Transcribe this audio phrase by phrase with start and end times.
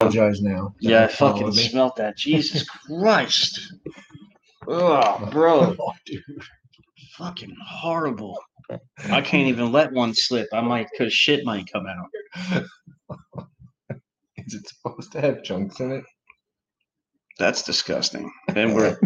[0.00, 0.74] apologize now.
[0.80, 2.16] Yeah, I fucking smelt that.
[2.16, 3.72] Jesus Christ.
[4.68, 5.76] Oh, bro.
[5.78, 6.22] Oh, dude.
[7.16, 8.38] Fucking horrible.
[9.10, 10.48] I can't even let one slip.
[10.52, 12.64] I might, cause shit might come out.
[14.36, 16.04] Is it supposed to have chunks in it?
[17.38, 18.30] That's disgusting.
[18.54, 18.98] And we're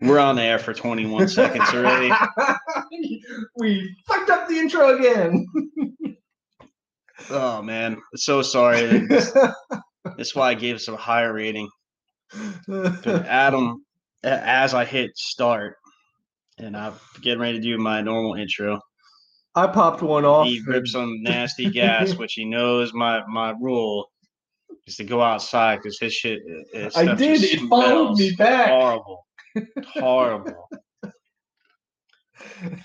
[0.00, 2.12] we're on air for 21 seconds already.
[3.58, 5.46] we fucked up the intro again.
[7.30, 9.08] Oh man, so sorry.
[10.16, 11.68] That's, why I gave us a higher rating.
[13.06, 13.84] Adam,
[14.22, 15.76] as I hit start,
[16.58, 18.80] and I'm getting ready to do my normal intro,
[19.54, 20.46] I popped one off.
[20.46, 24.10] he rips some nasty gas, which he knows my my rule
[24.86, 26.40] is to go outside because his shit.
[26.72, 27.42] his I did.
[27.42, 28.68] It followed me back.
[28.68, 29.26] Horrible,
[29.94, 30.68] horrible.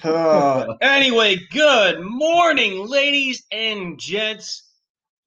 [0.04, 4.71] Uh, anyway, good morning, ladies and gents.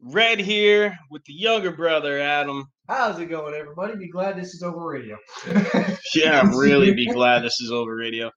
[0.07, 2.67] Red here with the younger brother, Adam.
[2.89, 3.97] How's it going, everybody?
[3.97, 5.17] Be glad this is over radio.
[6.15, 8.31] Yeah, I'm really be glad this is over radio.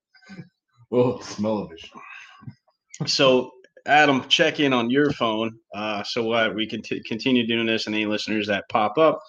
[0.91, 3.09] Oh, smell of it.
[3.09, 3.51] So,
[3.85, 7.85] Adam, check in on your phone uh, so what we can t- continue doing this,
[7.85, 9.19] and any listeners that pop up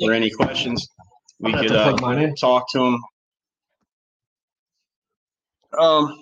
[0.00, 0.86] or any questions,
[1.38, 3.00] we could to uh, plug mine talk to them.
[5.78, 6.18] Um,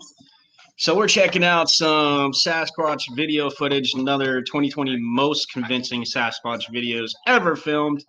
[0.83, 7.55] so we're checking out some Sasquatch video footage, another 2020 most convincing Sasquatch videos ever
[7.55, 8.05] filmed.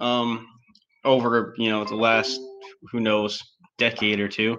[0.00, 0.48] Um,
[1.04, 2.40] over you know the last
[2.90, 3.40] who knows
[3.78, 4.58] decade or two.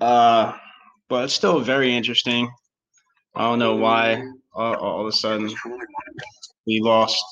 [0.00, 0.52] Uh,
[1.08, 2.48] but it's still very interesting.
[3.34, 4.22] I don't know why
[4.54, 5.52] uh, all of a sudden
[6.64, 7.24] we lost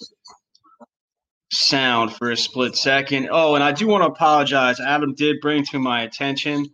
[1.53, 3.29] sound for a split second.
[3.31, 4.81] Oh, and I do want to apologize.
[4.81, 6.67] Adam did bring to my attention.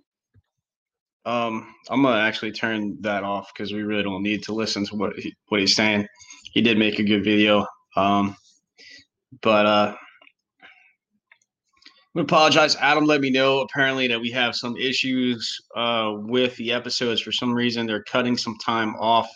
[1.28, 4.96] Um, I'm gonna actually turn that off because we really don't need to listen to
[4.96, 6.06] what he, what he's saying.
[6.54, 7.66] He did make a good video.
[7.96, 8.34] Um,
[9.42, 9.94] but uh,
[12.16, 12.76] I apologize.
[12.76, 17.20] Adam let me know apparently that we have some issues uh, with the episodes.
[17.20, 19.28] For some reason, they're cutting some time off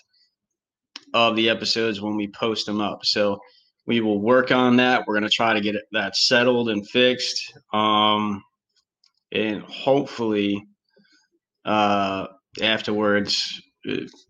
[1.13, 3.01] of the episodes when we post them up.
[3.03, 3.39] So
[3.87, 5.05] we will work on that.
[5.07, 7.53] We're to try to get that settled and fixed.
[7.75, 8.43] Um,
[9.31, 10.67] and hopefully,
[11.65, 12.27] uh,
[12.61, 13.61] afterwards,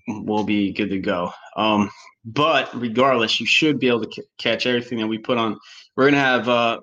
[0.08, 1.32] we'll be good to go.
[1.56, 1.90] Um,
[2.24, 5.58] but regardless, you should be able to c- catch everything that we put on.
[5.96, 6.80] We're going to have uh,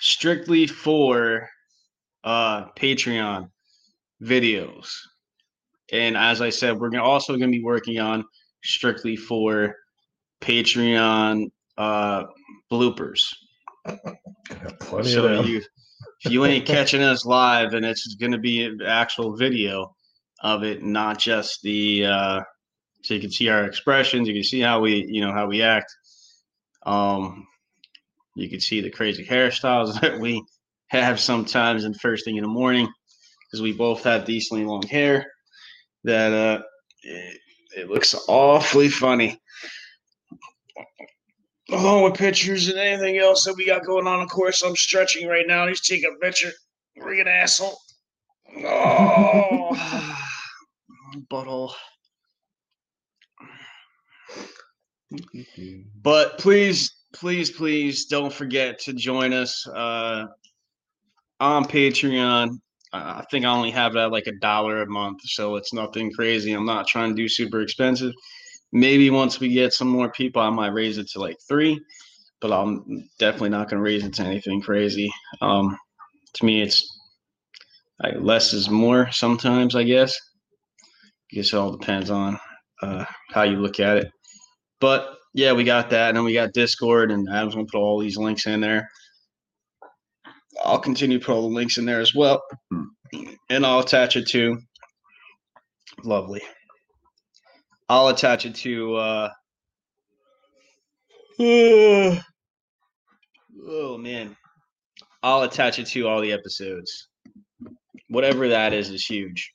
[0.00, 1.48] strictly for
[2.24, 3.50] uh, Patreon
[4.22, 4.90] videos.
[5.92, 8.24] And as I said, we're gonna also going to be working on
[8.62, 9.74] strictly for
[10.42, 11.46] Patreon
[11.78, 12.24] uh,
[12.70, 13.24] bloopers.
[14.80, 15.46] Plenty so of them.
[15.46, 15.62] you,
[16.24, 19.94] if you ain't catching us live, and it's going to be an actual video
[20.42, 22.06] of it, not just the.
[22.06, 22.40] Uh,
[23.04, 24.26] so you can see our expressions.
[24.26, 25.94] You can see how we, you know, how we act.
[26.84, 27.46] Um,
[28.34, 30.42] you can see the crazy hairstyles that we
[30.88, 32.88] have sometimes and first thing in the morning
[33.46, 35.26] because we both have decently long hair.
[36.04, 36.62] That uh,
[37.02, 37.40] it,
[37.76, 39.40] it looks awfully funny.
[41.70, 44.22] Along with pictures and anything else that we got going on.
[44.22, 45.66] Of course, I'm stretching right now.
[45.66, 46.52] Let's take a picture.
[46.98, 47.78] Freaking asshole.
[48.64, 50.16] Oh,
[51.30, 51.72] butthole.
[56.02, 60.26] But please, please, please don't forget to join us uh,
[61.40, 62.58] on Patreon.
[62.92, 66.52] I think I only have that like a dollar a month, so it's nothing crazy.
[66.52, 68.14] I'm not trying to do super expensive.
[68.72, 71.80] Maybe once we get some more people, I might raise it to like three,
[72.40, 75.10] but I'm definitely not going to raise it to anything crazy.
[75.40, 75.76] Um,
[76.34, 76.86] to me, it's
[78.02, 80.18] like less is more sometimes, I guess.
[81.32, 82.38] I guess it all depends on
[82.82, 84.10] uh, how you look at it.
[84.80, 87.98] But yeah, we got that, and then we got Discord, and Adam's gonna put all
[87.98, 88.88] these links in there.
[90.64, 92.42] I'll continue to put all the links in there as well,
[93.50, 94.58] and I'll attach it to.
[96.04, 96.42] Lovely.
[97.88, 98.96] I'll attach it to.
[98.96, 99.30] uh
[103.70, 104.36] Oh man,
[105.22, 107.08] I'll attach it to all the episodes.
[108.08, 109.52] Whatever that is is huge.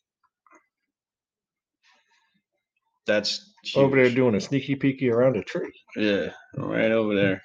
[3.06, 3.84] That's huge.
[3.84, 5.72] Over there doing a sneaky peeky around a tree.
[5.96, 7.42] Yeah, right over there.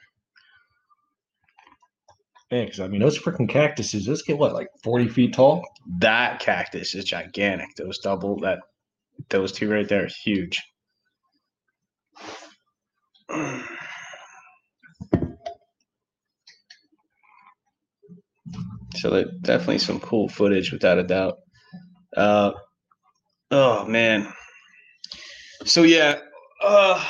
[2.50, 5.62] Man, because I mean, those freaking cactuses, those get what, like 40 feet tall?
[5.98, 7.74] That cactus is gigantic.
[7.76, 8.60] Those double that
[9.28, 10.62] those two right there huge.
[18.96, 21.38] So that definitely some cool footage without a doubt.
[22.16, 22.52] Uh
[23.50, 24.32] oh man.
[25.64, 26.18] So yeah,
[26.62, 27.04] uh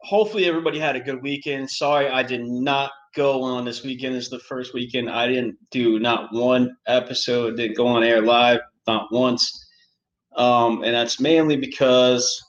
[0.00, 1.70] hopefully everybody had a good weekend.
[1.70, 4.14] Sorry I did not go on this weekend.
[4.14, 8.20] This is the first weekend I didn't do not one episode, didn't go on air
[8.20, 9.68] live, not once.
[10.36, 12.40] Um, and that's mainly because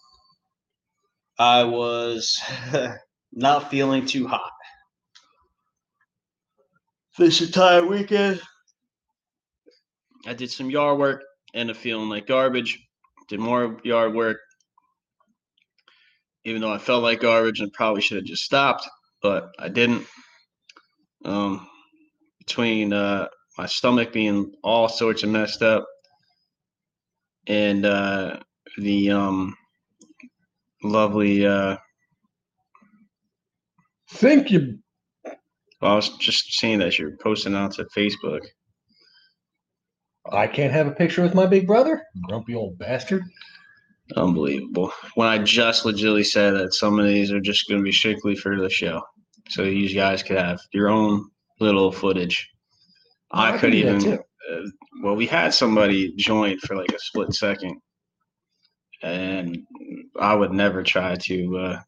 [1.39, 2.39] I was
[3.33, 4.51] not feeling too hot.
[7.17, 8.41] This entire weekend,
[10.25, 11.23] I did some yard work,
[11.53, 12.79] ended up feeling like garbage.
[13.29, 14.37] Did more yard work,
[16.43, 18.87] even though I felt like garbage and probably should have just stopped,
[19.21, 20.05] but I didn't.
[21.23, 21.67] Um,
[22.39, 25.85] between uh, my stomach being all sorts of messed up
[27.47, 28.39] and uh,
[28.77, 29.55] the um,
[30.83, 31.45] lovely.
[31.45, 31.77] Uh,
[34.13, 34.79] Thank you.
[35.25, 38.41] well, I was just seeing that you're posting out to Facebook.
[40.31, 42.03] I can't have a picture with my big brother.
[42.27, 43.23] Grumpy old bastard.
[44.15, 44.91] Unbelievable.
[45.15, 48.35] When I just legitimately said that some of these are just going to be strictly
[48.35, 49.01] for the show,
[49.49, 51.29] so you guys could have your own
[51.59, 52.49] little footage.
[53.31, 54.13] I, can could even.
[54.13, 54.57] Uh,
[55.01, 57.79] well, we had somebody join for like a split second,
[59.01, 59.59] and
[60.19, 61.57] I would never try to.
[61.57, 61.79] Uh,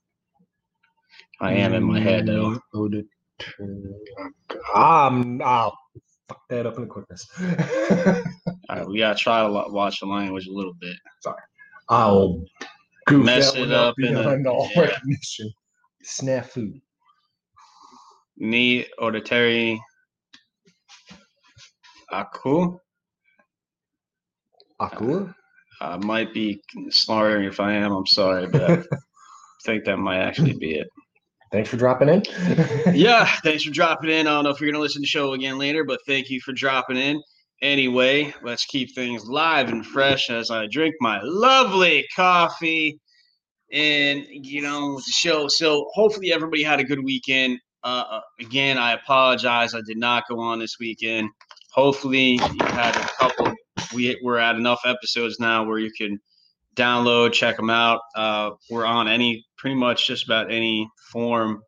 [1.41, 2.59] I am in my head though.
[2.73, 3.93] Mm,
[4.75, 5.77] Um, I'll
[6.29, 7.27] fuck that up in the quickness.
[8.69, 10.95] All right, we gotta try to watch the language a little bit.
[11.21, 11.41] Sorry,
[11.89, 12.41] I'll
[13.07, 14.81] goof Mess it up in a- all yeah.
[14.81, 15.51] recognition.
[16.05, 16.79] Snafu.
[18.37, 19.79] Ni Odeteri
[22.11, 22.77] Aku.
[24.81, 25.33] Akua?
[25.81, 27.91] I might be slurring if I am.
[27.91, 28.83] I'm sorry, but I
[29.65, 30.87] think that might actually be it.
[31.53, 32.23] Thanks for dropping in.
[32.95, 34.25] Yeah, thanks for dropping in.
[34.25, 36.41] I don't know if you're gonna listen to the show again later, but thank you
[36.41, 37.21] for dropping in.
[37.61, 42.99] Anyway, let's keep things live and fresh as I drink my lovely coffee
[43.71, 45.47] and get on with the show.
[45.47, 47.59] So hopefully everybody had a good weekend.
[47.83, 49.75] Uh, uh, again, I apologize.
[49.75, 51.29] I did not go on this weekend.
[51.71, 53.53] Hopefully you had a couple.
[53.93, 56.19] We we're at enough episodes now where you can
[56.75, 58.01] download, check them out.
[58.15, 61.61] Uh, we're on any pretty much just about any form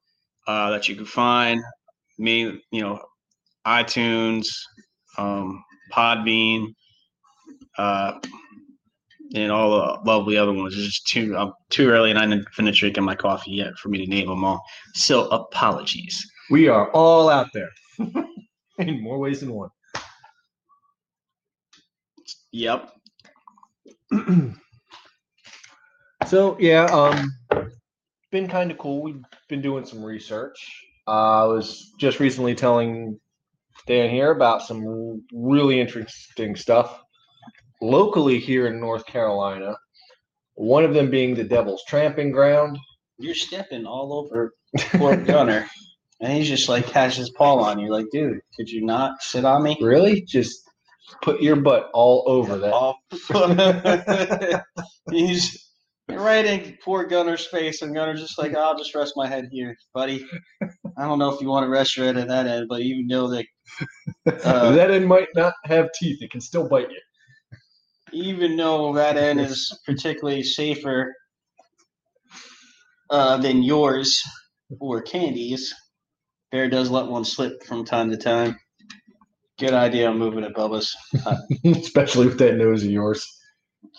[0.47, 1.61] uh, that you can find.
[2.17, 2.99] Me, you know,
[3.65, 4.47] iTunes,
[5.17, 6.73] um, Podbean,
[7.77, 8.19] uh,
[9.33, 10.75] and all the lovely other ones.
[10.75, 13.89] It's just too I'm too early, and I didn't finish drinking my coffee yet for
[13.89, 14.63] me to name them all.
[14.93, 16.25] So apologies.
[16.49, 17.69] we are all out there
[18.79, 19.69] in more ways than one.
[22.51, 22.91] Yep.
[26.27, 27.31] so yeah, um,
[28.31, 29.01] been kind of cool.
[29.01, 30.57] We've been doing some research.
[31.07, 33.19] Uh, I was just recently telling
[33.87, 37.01] Dan here about some really interesting stuff
[37.81, 39.77] locally here in North Carolina.
[40.55, 42.77] One of them being the Devil's Tramping Ground.
[43.17, 44.53] You're stepping all over
[44.91, 45.67] poor Gunner,
[46.21, 47.89] and he's just like has his paw on you.
[47.91, 49.77] Like, dude, could you not sit on me?
[49.79, 50.21] Really?
[50.21, 50.69] Just
[51.21, 52.73] put your butt all over that.
[52.73, 52.97] off.
[55.11, 55.64] He's
[56.09, 59.75] right in poor Gunner's face, and Gunner's just like, I'll just rest my head here,
[59.93, 60.25] buddy.
[60.97, 63.05] I don't know if you want to rest your head at that end, but you
[63.05, 63.45] know that
[64.43, 66.21] uh, that end might not have teeth.
[66.21, 66.99] It can still bite you.
[68.13, 71.13] even though that end is particularly safer
[73.09, 74.21] uh, than yours
[74.79, 75.73] or Candy's,
[76.51, 78.57] Bear does let one slip from time to time.
[79.59, 80.95] Good idea on moving it, Bubba's.
[81.65, 83.25] Especially with that nose of yours.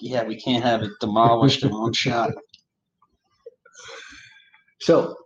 [0.00, 2.32] Yeah, we can't have it demolished in one shot.
[4.80, 5.16] So,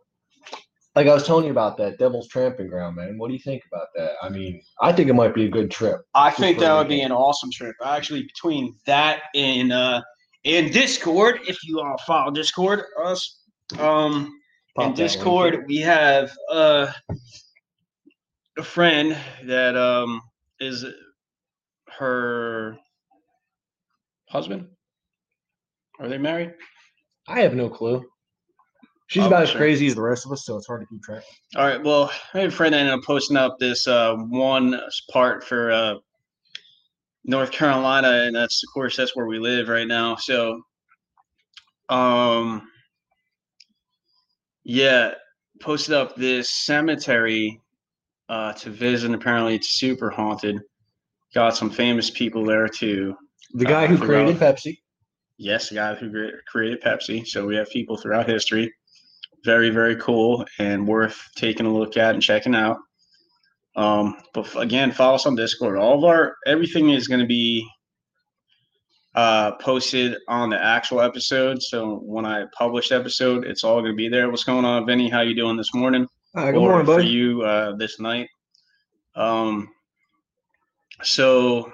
[0.95, 3.19] like I was telling you about that Devil's Tramping Ground, man.
[3.19, 4.13] What do you think about that?
[4.23, 6.01] I mean, I think it might be a good trip.
[6.15, 7.77] I think that would be an awesome trip.
[7.85, 10.03] Actually, between that and uh
[10.45, 13.43] and Discord, if you all follow Discord, us
[13.79, 14.33] um
[14.77, 14.95] Pop in.
[14.95, 16.91] Discord we have uh
[18.59, 20.21] a friend that um
[20.59, 20.85] is
[21.99, 22.77] her
[24.31, 24.67] husband.
[25.99, 26.55] Are they married?
[27.29, 28.03] I have no clue.
[29.09, 29.59] She's Oh, about as sure.
[29.59, 31.25] crazy as the rest of us, so it's hard to keep track.
[31.57, 31.83] All right.
[31.83, 35.73] Well, I have a friend that ended up posting up this uh, one part for
[35.73, 35.95] uh,
[37.25, 40.15] North Carolina, and that's of course that's where we live right now.
[40.15, 40.63] So,
[41.89, 42.69] um,
[44.65, 45.15] yeah,
[45.61, 47.61] posted up this cemetery
[48.29, 49.13] uh, to visit.
[49.13, 50.61] Apparently, it's super haunted.
[51.35, 53.17] Got some famous people there too.
[53.55, 54.79] The Uh, guy I who created Pepsi.
[55.39, 57.27] Yes, the guy who created Pepsi.
[57.27, 58.73] So we have people throughout history.
[59.45, 62.77] Very, very cool and worth taking a look at and checking out.
[63.77, 65.79] Um, but again, follow us on Discord.
[65.79, 67.67] All of our everything is going to be
[69.15, 71.63] uh, posted on the actual episode.
[71.63, 74.29] So when I publish the episode, it's all going to be there.
[74.31, 75.09] What's going on, Vinny?
[75.09, 76.07] How you doing this morning?
[76.37, 77.09] Hi, good or morning, for buddy.
[77.09, 78.29] you uh, this night.
[79.17, 79.69] Um,
[81.03, 81.73] so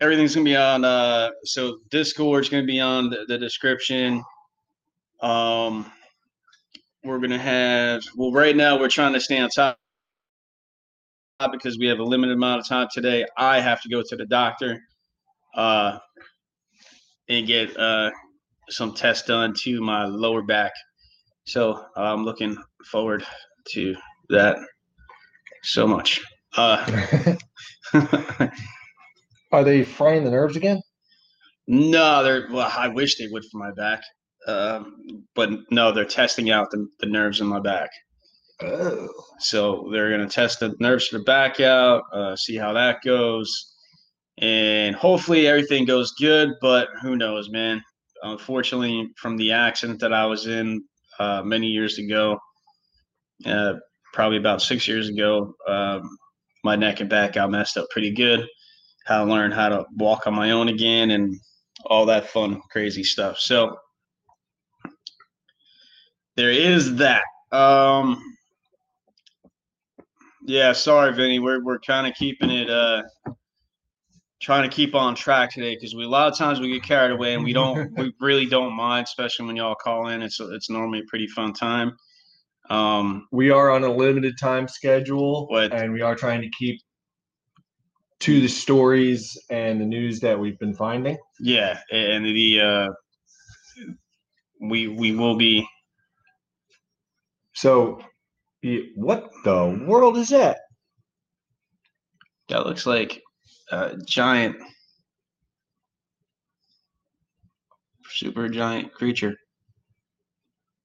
[0.00, 0.84] everything's gonna be on.
[0.84, 4.22] Uh, so Discord's gonna be on the, the description.
[5.20, 5.90] Um,
[7.04, 8.02] we're gonna have.
[8.16, 9.78] Well, right now we're trying to stay on top
[11.52, 13.24] because we have a limited amount of time today.
[13.36, 14.82] I have to go to the doctor,
[15.54, 15.98] uh,
[17.28, 18.10] and get uh
[18.70, 20.72] some tests done to my lower back.
[21.44, 22.56] So I'm looking
[22.90, 23.24] forward
[23.70, 23.96] to
[24.28, 24.58] that
[25.62, 26.20] so much.
[26.56, 27.36] Uh,
[29.52, 30.80] Are they frying the nerves again?
[31.68, 32.72] no, they're well.
[32.74, 34.02] I wish they would for my back,
[34.46, 37.90] um, but no, they're testing out the, the nerves in my back.
[38.62, 39.08] Oh.
[39.38, 43.74] So they're gonna test the nerves to the back out, uh, see how that goes,
[44.38, 46.50] and hopefully everything goes good.
[46.62, 47.82] But who knows, man?
[48.22, 50.82] Unfortunately, from the accident that I was in
[51.18, 52.38] uh, many years ago,
[53.44, 53.74] uh,
[54.14, 56.02] probably about six years ago, um,
[56.64, 58.46] my neck and back got messed up pretty good.
[59.08, 61.34] How to learn how to walk on my own again, and
[61.86, 63.38] all that fun, crazy stuff.
[63.38, 63.78] So
[66.36, 67.22] there is that.
[67.50, 68.22] Um,
[70.46, 71.38] yeah, sorry, Vinny.
[71.38, 73.02] We're we're kind of keeping it uh
[74.40, 77.10] trying to keep on track today because we a lot of times we get carried
[77.12, 80.20] away and we don't we really don't mind, especially when y'all call in.
[80.20, 81.96] It's it's normally a pretty fun time.
[82.70, 85.72] Um, We are on a limited time schedule, What?
[85.72, 86.78] and we are trying to keep
[88.20, 91.16] to the stories and the news that we've been finding.
[91.40, 92.88] yeah, and the uh
[94.60, 95.66] we we will be
[97.54, 98.00] So,
[98.62, 100.58] y- what the world is that?
[102.48, 103.22] that looks like
[103.70, 104.56] a giant
[108.10, 109.36] super giant creature.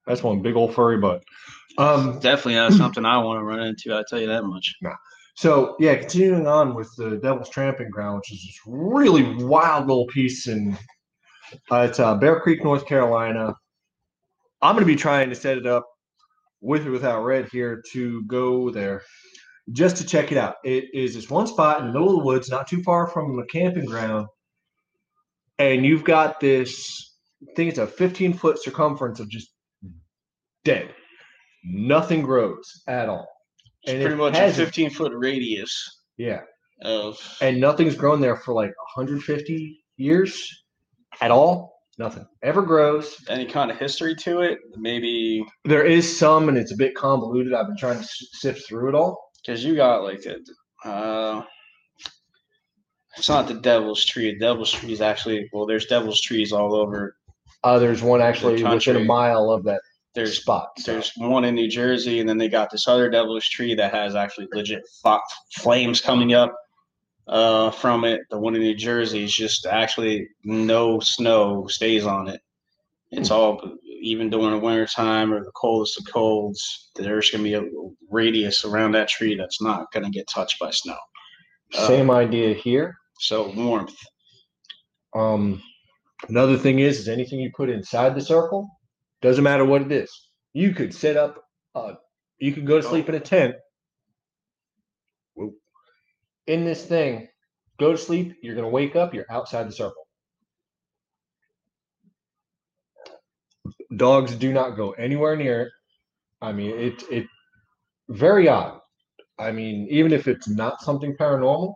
[0.05, 1.23] That's one big old furry butt.
[1.77, 4.75] Um, Definitely not something I want to run into, I'll tell you that much.
[5.35, 10.07] So yeah, continuing on with the Devil's Tramping Ground, which is this really wild little
[10.07, 10.77] piece in
[11.71, 13.53] uh, it's uh, Bear Creek, North Carolina.
[14.61, 15.85] I'm going to be trying to set it up
[16.61, 19.03] with or without Red here to go there
[19.71, 20.55] just to check it out.
[20.63, 23.35] It is this one spot in the middle of the woods, not too far from
[23.35, 24.27] the camping ground,
[25.59, 27.11] and you've got this.
[27.41, 29.49] I think it's a 15 foot circumference of just
[30.63, 30.93] dead.
[31.65, 33.27] Nothing grows at all.
[33.83, 36.41] It's And pretty much a hasn't- 15 foot radius Yeah.
[36.83, 40.49] of and nothing's grown there for like 150 years
[41.21, 41.73] at all.
[41.99, 43.15] Nothing ever grows.
[43.29, 44.57] any kind of history to it.
[44.77, 47.53] Maybe There is some, and it's a bit convoluted.
[47.53, 49.31] I've been trying to sift through it all.
[49.45, 51.43] because you got like a, uh,
[53.17, 54.33] it's not the devil's tree.
[54.33, 57.15] The devil's tree is actually well, there's devil's trees all over.
[57.63, 59.81] Uh, there's one actually within a mile of that
[60.15, 60.69] There's spot.
[60.85, 64.15] there's one in New Jersey, and then they got this other devil's tree that has
[64.15, 64.83] actually legit
[65.57, 66.55] flames coming up
[67.27, 68.21] uh, from it.
[68.29, 72.41] The one in New Jersey is just actually no snow stays on it.
[73.11, 73.61] It's all
[74.01, 76.91] even during the winter time or the coldest of colds.
[76.95, 77.63] There's gonna be a
[78.09, 80.97] radius around that tree that's not gonna get touched by snow.
[81.75, 82.95] Uh, Same idea here.
[83.19, 83.95] So warmth.
[85.15, 85.61] Um,
[86.27, 88.69] another thing is, is anything you put inside the circle
[89.23, 90.11] doesn't matter what it is.
[90.53, 91.43] You could set up.
[91.73, 91.93] Uh,
[92.37, 93.55] you could go to sleep in a tent.
[96.45, 97.29] In this thing,
[97.79, 98.35] go to sleep.
[98.43, 99.13] You're gonna wake up.
[99.13, 100.05] You're outside the circle.
[103.95, 105.71] Dogs do not go anywhere near it.
[106.41, 107.25] I mean, it it
[108.09, 108.81] very odd.
[109.39, 111.73] I mean, even if it's not something paranormal,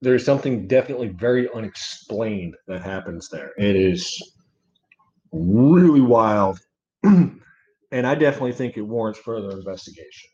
[0.00, 3.52] there's something definitely very unexplained that happens there.
[3.58, 4.18] It is
[5.36, 6.58] really wild.
[7.02, 7.40] and
[7.92, 10.30] I definitely think it warrants further investigation.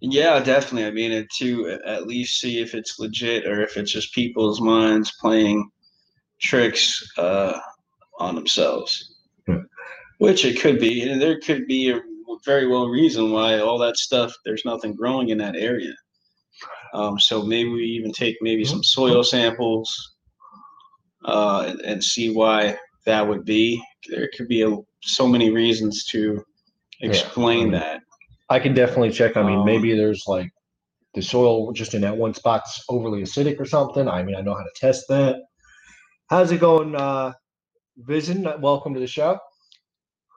[0.00, 0.86] Yeah, definitely.
[0.86, 4.60] I mean, it to at least see if it's legit or if it's just people's
[4.60, 5.70] minds playing
[6.40, 7.58] tricks uh,
[8.18, 9.16] on themselves.
[10.18, 12.00] Which it could be, and there could be a
[12.44, 14.32] very well reason why all that stuff.
[14.44, 15.92] There's nothing growing in that area.
[16.92, 20.14] Um, so maybe we even take maybe some soil samples
[21.24, 23.82] uh, and, and see why that would be.
[24.08, 26.44] There could be a, so many reasons to
[27.00, 28.00] Yeah, explain I mean, that.
[28.50, 29.36] I can definitely check.
[29.36, 30.50] I mean, Um, maybe there's like
[31.14, 34.08] the soil just in that one spot's overly acidic or something.
[34.08, 35.36] I mean, I know how to test that.
[36.28, 37.32] How's it going, uh,
[37.98, 38.48] Vision?
[38.60, 39.38] Welcome to the show.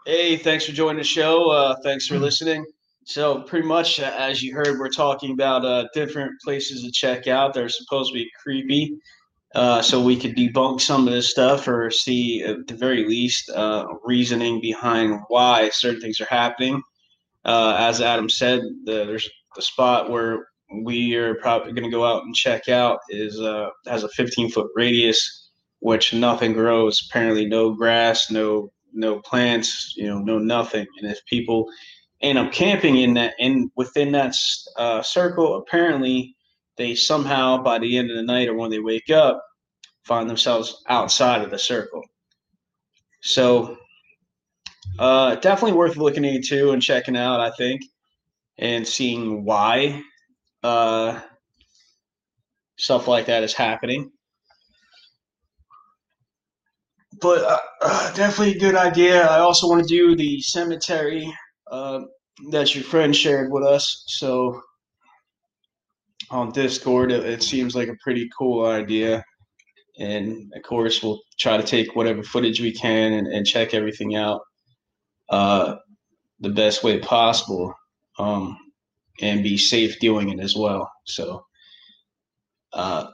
[0.05, 1.50] Hey, thanks for joining the show.
[1.50, 2.65] Uh, thanks for listening.
[3.05, 7.27] So, pretty much, uh, as you heard, we're talking about uh, different places to check
[7.27, 7.53] out.
[7.53, 8.97] They're supposed to be creepy.
[9.56, 13.50] Uh, so we could debunk some of this stuff or see, at the very least,
[13.50, 16.82] uh, reasoning behind why certain things are happening.
[17.46, 20.48] Uh, as Adam said, the, there's the spot where
[20.84, 24.51] we are probably going to go out and check out is uh, has a 15
[24.51, 25.50] foot radius,
[25.80, 27.08] which nothing grows.
[27.10, 30.86] Apparently, no grass, no no plants, you know, no nothing.
[31.00, 31.70] And if people
[32.22, 34.36] end up camping in that in within that
[34.77, 36.36] uh, circle, apparently
[36.77, 39.43] they somehow by the end of the night or when they wake up
[40.07, 42.01] find themselves outside of the circle.
[43.22, 43.77] So
[44.98, 47.81] uh, definitely worth looking into and checking out, I think,
[48.57, 50.01] and seeing why
[50.63, 51.19] uh,
[52.77, 54.12] stuff like that is happening.
[57.19, 59.27] But uh, uh, definitely a good idea.
[59.27, 61.31] I also want to do the cemetery
[61.69, 62.01] uh,
[62.51, 64.03] that your friend shared with us.
[64.07, 64.62] So
[66.29, 69.24] on Discord, it, it seems like a pretty cool idea.
[70.00, 74.15] And of course, we'll try to take whatever footage we can and, and check everything
[74.15, 74.41] out
[75.29, 75.75] uh,
[76.39, 77.74] the best way possible
[78.19, 78.57] um,
[79.22, 80.89] and be safe doing it as well.
[81.05, 81.46] So,
[82.74, 83.07] uh,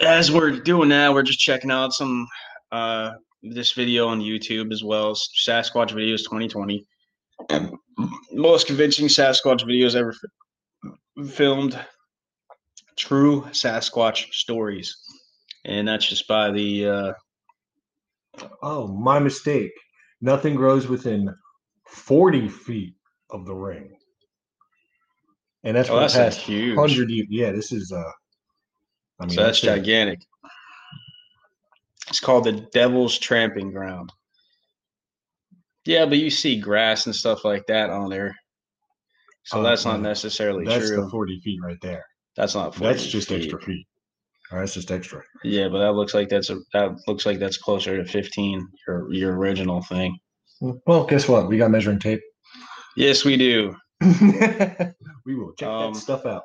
[0.00, 2.26] as we're doing that, we're just checking out some
[2.72, 6.86] uh, this video on YouTube as well as Sasquatch Videos 2020.
[8.32, 10.14] Most convincing Sasquatch videos ever
[11.28, 11.78] filmed.
[12.96, 14.96] True Sasquatch stories,
[15.64, 16.86] and that's just by the.
[16.86, 17.12] Uh,
[18.62, 19.72] Oh, my mistake.
[20.20, 21.34] Nothing grows within
[21.88, 22.94] 40 feet
[23.30, 23.96] of the ring.
[25.64, 26.76] And that's oh, for that's the past huge.
[26.76, 27.26] 100 years.
[27.30, 28.10] Yeah, this is, uh,
[29.20, 29.66] I mean, so that's it.
[29.66, 30.20] gigantic.
[32.08, 34.12] It's called the Devil's Tramping Ground.
[35.84, 38.36] Yeah, but you see grass and stuff like that on there.
[39.44, 41.04] So Oh, that's not necessarily That's true.
[41.04, 42.04] the 40 feet right there.
[42.36, 43.42] that's not 40 That's just feet.
[43.42, 43.86] extra feet.
[44.50, 45.22] All right, that's just extra.
[45.44, 49.12] Yeah, but that looks like that's a that looks like that's closer to 15, your
[49.12, 50.18] your original thing.
[50.86, 51.48] Well, guess what?
[51.48, 52.20] We got measuring tape.
[52.96, 53.74] Yes, we do.
[54.00, 56.42] we will check Um, that stuff out.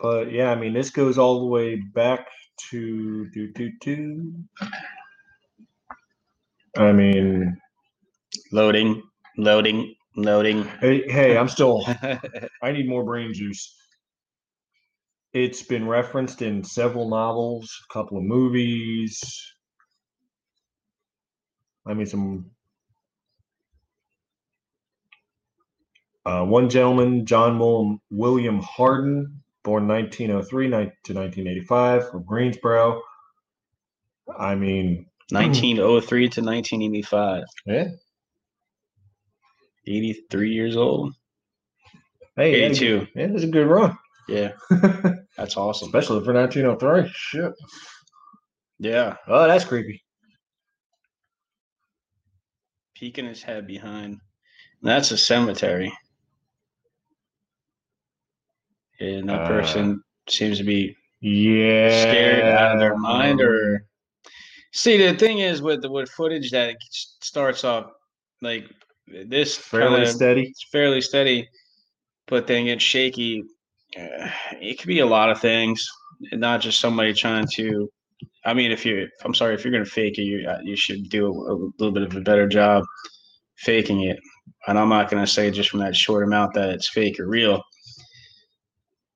[0.00, 2.26] But yeah, I mean, this goes all the way back
[2.70, 4.34] to do do do.
[6.76, 7.56] I mean,
[8.52, 9.02] Loading,
[9.38, 10.64] loading, loading.
[10.80, 11.84] hey, hey, I'm still.
[12.62, 13.76] I need more brain juice.
[15.32, 19.20] It's been referenced in several novels, a couple of movies.
[21.86, 22.50] I mean, some.
[26.24, 33.02] Uh, one gentleman, John William, William Harden, born 1903 to 1985 from Greensboro.
[34.38, 37.44] I mean, 1903 to 1985.
[37.66, 37.88] yeah.
[39.86, 41.14] 83 years old.
[42.36, 43.06] Hey, 82.
[43.14, 43.96] Yeah, it's a good run,
[44.28, 44.52] Yeah,
[45.36, 45.86] that's awesome.
[45.88, 47.10] especially for 1903.
[47.14, 47.52] Shit.
[48.78, 50.02] Yeah, Oh, that's creepy.
[52.94, 54.20] peeking his head behind.
[54.82, 55.92] That's a cemetery.
[59.00, 61.88] And that Uh, person seems to be Yeah.
[62.02, 63.84] scared out of their mind or
[64.72, 67.90] see the thing is with the with footage that it starts off
[68.42, 68.64] like
[69.06, 70.42] this fairly kinda- steady.
[70.42, 71.48] it's fairly steady
[72.26, 73.42] but then gets shaky
[73.98, 74.28] uh,
[74.60, 75.86] it could be a lot of things
[76.32, 77.88] not just somebody trying to
[78.44, 80.76] i mean if you i'm sorry if you're going to fake it you, uh, you
[80.76, 82.84] should do a, a little bit of a better job
[83.56, 84.18] faking it.
[84.66, 87.26] And i'm not going to say just from that short amount that it's fake or
[87.28, 87.62] real.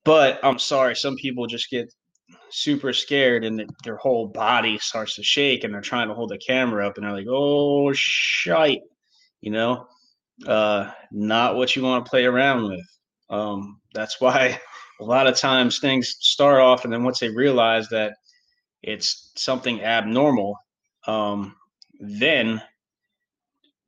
[0.05, 1.92] But i'm sorry some people just get
[2.51, 6.38] super scared and their whole body starts to shake and they're trying to hold the
[6.38, 8.81] camera up and they're like oh shite
[9.40, 9.87] you know
[10.46, 12.87] uh not what you want to play around with
[13.31, 14.59] um that's why
[15.01, 18.14] a lot of times things start off and then once they realize that
[18.83, 20.57] it's something abnormal
[21.07, 21.55] um
[22.01, 22.61] then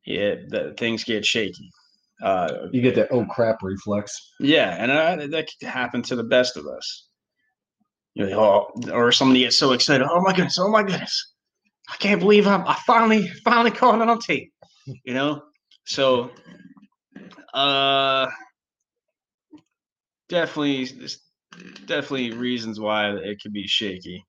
[0.06, 1.70] yeah the, things get shaky
[2.22, 4.12] uh You get that oh crap reflex.
[4.40, 7.08] yeah, and uh, that could happen to the best of us.
[8.14, 8.40] You know,
[8.86, 10.06] oh, or somebody gets so excited.
[10.06, 10.58] Oh my goodness!
[10.58, 11.32] Oh my goodness!
[11.88, 14.52] I can't believe I'm I finally finally caught it on tape.
[14.86, 15.42] You know,
[15.84, 16.30] so
[17.54, 18.26] uh,
[20.28, 20.88] definitely,
[21.86, 24.24] definitely reasons why it could be shaky.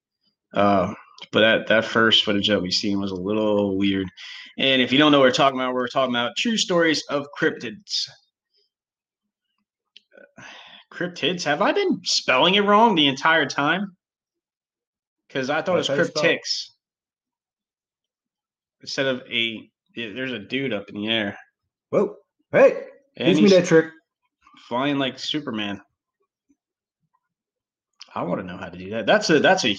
[0.54, 0.94] Uh,
[1.32, 4.08] but that that first footage that we seen was a little weird.
[4.58, 7.28] And if you don't know what we're talking about, we're talking about true stories of
[7.40, 8.08] cryptids
[10.92, 11.44] cryptids.
[11.44, 13.96] Have I been spelling it wrong the entire time?
[15.28, 16.66] Because I thought it was cryptics
[18.82, 19.70] instead of a.
[19.96, 21.38] yeah, There's a dude up in the air,
[21.90, 22.16] Whoa.
[22.52, 22.86] Hey,
[23.18, 23.92] and teach me that trick.
[24.68, 25.82] flying like Superman.
[28.14, 29.06] I want to know how to do that.
[29.06, 29.78] That's a that's a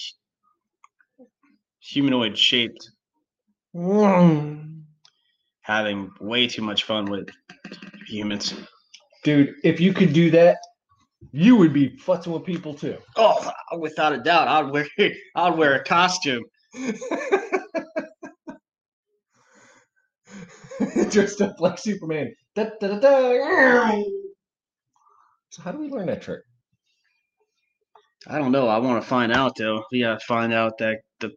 [1.81, 2.90] humanoid shaped
[3.75, 4.83] mm.
[5.62, 7.29] having way too much fun with
[8.07, 8.55] humans.
[9.25, 10.59] Dude, if you could do that,
[11.33, 12.96] you would be futzing with people too.
[13.16, 14.87] Oh, without a doubt, I'd wear
[15.37, 16.44] I'd wear a costume.
[21.11, 22.35] Dressed up like Superman.
[22.54, 24.02] Da, da, da, da.
[25.50, 26.40] So how do we learn that trick?
[28.26, 28.68] I don't know.
[28.68, 29.85] I want to find out though.
[29.90, 31.32] We gotta find out that the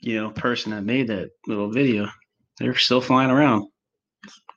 [0.00, 2.08] you know person that made that little video,
[2.58, 3.68] they're still flying around.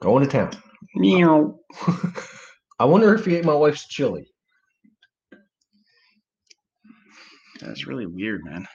[0.01, 0.51] Going to town.
[0.95, 1.57] Meow.
[2.79, 4.27] I wonder if he ate my wife's chili.
[7.61, 8.67] That's really weird, man.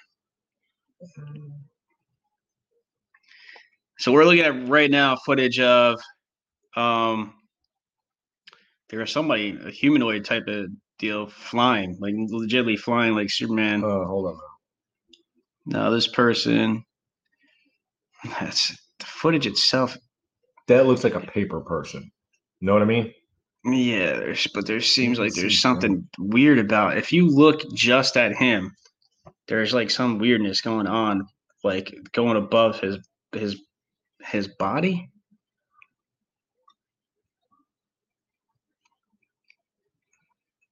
[1.19, 1.70] Um,
[4.01, 6.01] So we're looking at right now footage of
[6.75, 7.35] um
[8.89, 13.85] there was somebody a humanoid type of deal flying, like legitimately flying like Superman.
[13.85, 14.39] Uh, hold on.
[15.67, 16.83] Now this person
[18.41, 19.99] that's the footage itself.
[20.69, 22.11] That looks like a paper person.
[22.61, 23.13] You know what I mean?
[23.67, 28.35] Yeah, there's but there seems like there's something weird about if you look just at
[28.35, 28.75] him,
[29.47, 31.27] there's like some weirdness going on,
[31.63, 32.97] like going above his
[33.33, 33.61] his
[34.25, 35.11] his body.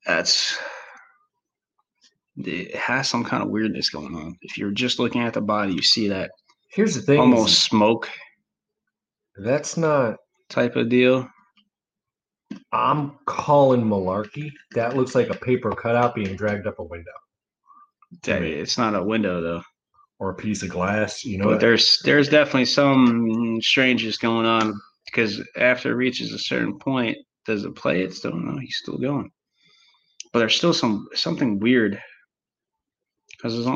[0.07, 0.59] That's
[2.37, 4.37] it has some kind of weirdness going on.
[4.43, 6.31] If you're just looking at the body, you see that
[6.71, 7.19] Here's the thing.
[7.19, 8.09] almost smoke
[9.37, 10.17] That's not.
[10.49, 11.29] type of deal.
[12.73, 14.51] I'm calling malarkey.
[14.75, 17.11] That looks like a paper cutout being dragged up a window
[18.23, 19.63] That- It's not a window though.
[20.19, 21.25] Or a piece of glass.
[21.25, 26.39] You know, but there's there's definitely some strangeness going on because after it reaches a
[26.39, 28.03] certain point, does it play?
[28.03, 29.31] It still no, he's still going.
[30.33, 32.01] But there's still some something weird
[33.31, 33.69] because it's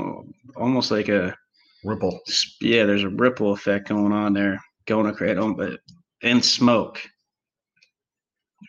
[0.57, 1.37] almost like a
[1.85, 2.21] ripple.
[2.61, 2.85] yeah.
[2.85, 5.81] There's a ripple effect going on there, going to create on, but
[6.23, 7.01] in smoke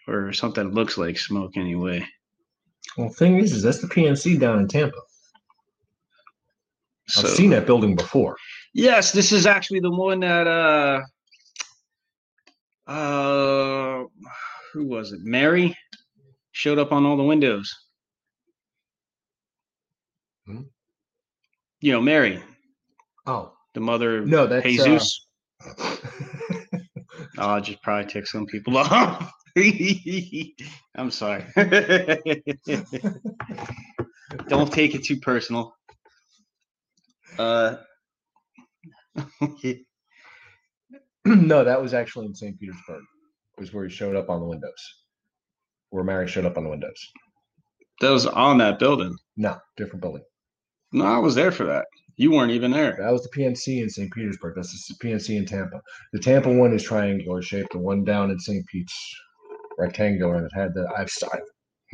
[0.08, 2.06] or something that looks like smoke anyway.
[2.98, 4.98] Well, the thing is, is that's the PNC down in Tampa.
[7.08, 8.38] So I've seen that building before.
[8.74, 11.02] Yes, this is actually the one that uh
[12.90, 14.04] uh
[14.74, 15.20] who was it?
[15.24, 15.78] Mary
[16.52, 17.74] showed up on all the windows.
[20.46, 20.62] Hmm?
[21.82, 22.42] You know, Mary,
[23.26, 25.28] Oh the mother of no, that's uh, Jesus.
[27.38, 29.32] I'll just probably tick some people off.
[30.96, 31.46] I'm sorry.
[34.48, 35.76] Don't take it too personal.
[37.38, 37.76] Uh
[41.26, 42.60] no, that was actually in St.
[42.60, 43.02] Petersburg.
[43.58, 44.72] It was where he showed up on the windows.
[45.90, 46.98] Where Mary showed up on the windows.
[48.02, 49.16] that was on that building.
[49.38, 50.24] No, different building.
[50.92, 51.86] No, I was there for that.
[52.18, 52.98] You weren't even there.
[53.00, 54.12] That was the PNC in St.
[54.12, 54.54] Petersburg.
[54.56, 55.82] That's the PNC in Tampa.
[56.14, 57.72] The Tampa one is triangular shaped.
[57.72, 58.66] The one down in St.
[58.68, 59.16] Pete's
[59.78, 61.28] rectangular and it had the I've saw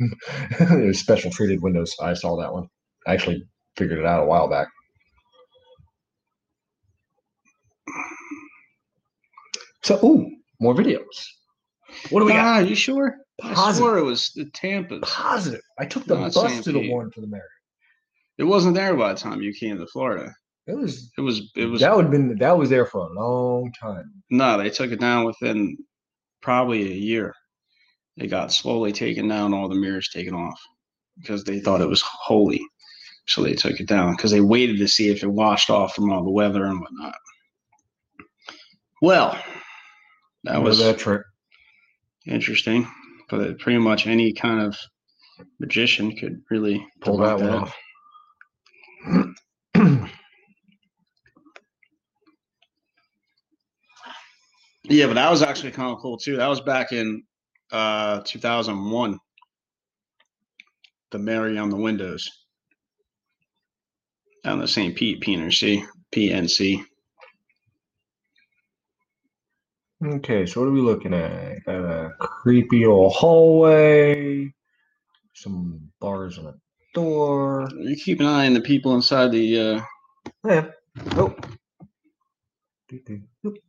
[0.00, 1.94] it was special treated windows.
[2.02, 2.66] I saw that one.
[3.06, 3.42] I actually
[3.76, 4.68] figured it out a while back.
[9.82, 11.04] So, ooh, more videos.
[12.10, 12.44] What do we got?
[12.44, 13.16] Ah, you sure?
[13.42, 13.76] I Positive.
[13.78, 15.00] swore it was the Tampa's.
[15.02, 15.62] Positive.
[15.78, 17.48] I took the Not bus to the one for the mayor.
[18.38, 20.32] It wasn't there by the time you came to Florida.
[20.66, 21.10] It was.
[21.16, 21.50] It was.
[21.56, 21.80] It was.
[21.80, 22.36] that would have been.
[22.38, 24.12] That was there for a long time.
[24.30, 25.76] No, they took it down within
[26.42, 27.34] probably a year.
[28.16, 30.60] It got slowly taken down, all the mirrors taken off
[31.18, 32.60] because they thought it was holy.
[33.26, 36.10] So they took it down because they waited to see if it washed off from
[36.12, 37.14] all the weather and whatnot.
[39.00, 39.38] Well,
[40.44, 41.22] that Remember was that trick.
[42.26, 42.86] interesting.
[43.28, 44.76] But pretty much any kind of
[45.60, 47.76] magician could really Pull that one off.
[54.84, 56.36] Yeah, but that was actually kind of cool too.
[56.36, 57.22] That was back in
[57.70, 59.18] uh 2001.
[61.12, 62.28] The Mary on the windows.
[64.44, 64.96] Down the St.
[64.96, 65.84] Pete PNC.
[66.14, 66.82] PNC.
[70.02, 71.62] Okay, so what are we looking at?
[71.66, 74.50] Got a creepy old hallway,
[75.34, 76.54] some bars on a
[76.94, 77.68] door.
[77.78, 79.80] You keep an eye on the people inside the uh
[80.46, 80.66] Yeah.
[81.12, 81.36] Oh.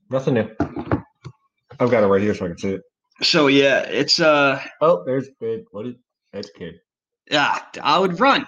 [0.09, 0.49] Nothing new.
[1.79, 2.81] I've got it right here so I can see it.
[3.21, 5.65] so yeah, it's uh Oh, there's kid.
[5.71, 5.95] What is
[6.31, 6.75] that's kid.
[7.29, 8.47] yeah, I would run.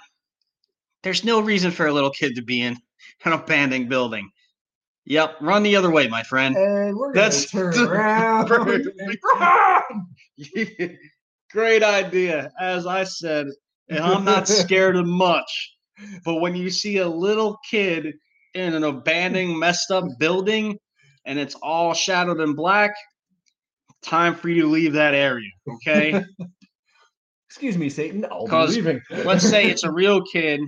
[1.04, 2.78] There's no reason for a little kid to be in
[3.26, 4.30] an abandoned building.
[5.06, 6.56] Yep, run the other way, my friend.
[6.56, 8.52] And we're That's gonna the turn around.
[10.38, 10.98] and!
[11.52, 12.52] Great idea.
[12.60, 13.48] As I said,
[13.90, 15.76] and I'm not scared of much.
[16.26, 18.14] But when you see a little kid
[18.54, 20.78] in an abandoned, messed up building
[21.26, 22.94] and it's all shadowed in black,
[24.02, 25.50] time for you to leave that area.
[25.70, 26.24] Okay.
[27.50, 28.26] Excuse me, Satan.
[28.32, 29.02] I'll be leaving.
[29.12, 30.62] Let's say it's a real kid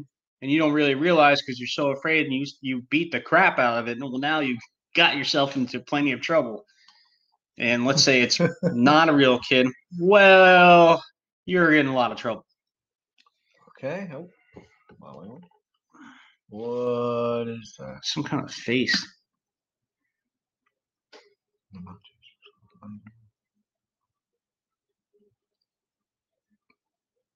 [0.46, 3.58] and you don't really realize because you're so afraid and you you beat the crap
[3.58, 3.94] out of it.
[3.94, 4.60] And well, now you
[4.94, 6.68] got yourself into plenty of trouble.
[7.58, 9.66] And let's say it's not a real kid.
[10.00, 11.04] Well,
[11.48, 12.46] you're in a lot of trouble.
[13.72, 14.08] Okay.
[14.14, 14.30] Oh.
[15.00, 15.40] Wow.
[16.50, 18.02] What is that?
[18.04, 19.04] Some kind of face.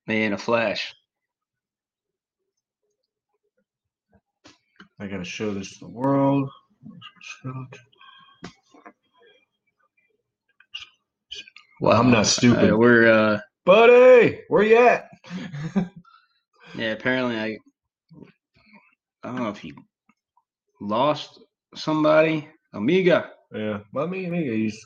[0.06, 0.93] Man, a flash.
[4.99, 6.49] I gotta show this to the world.
[11.81, 12.75] Well, I'm not stupid.
[12.75, 15.09] we're uh Buddy, where you at?
[16.75, 17.57] yeah, apparently I
[19.23, 19.73] I don't know if he
[20.81, 21.39] lost
[21.75, 22.47] somebody.
[22.73, 23.31] Amiga.
[23.53, 24.79] yeah, well, me, me, he's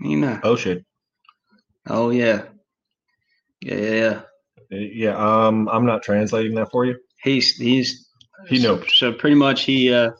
[0.00, 0.40] Nina.
[0.42, 0.84] oh shit.
[1.88, 2.46] Oh yeah.
[3.60, 4.20] Yeah, yeah, yeah.
[4.72, 6.96] Uh, Yeah, um, I'm not translating that for you.
[7.22, 8.03] He's he's
[8.48, 10.10] He so, so pretty much he uh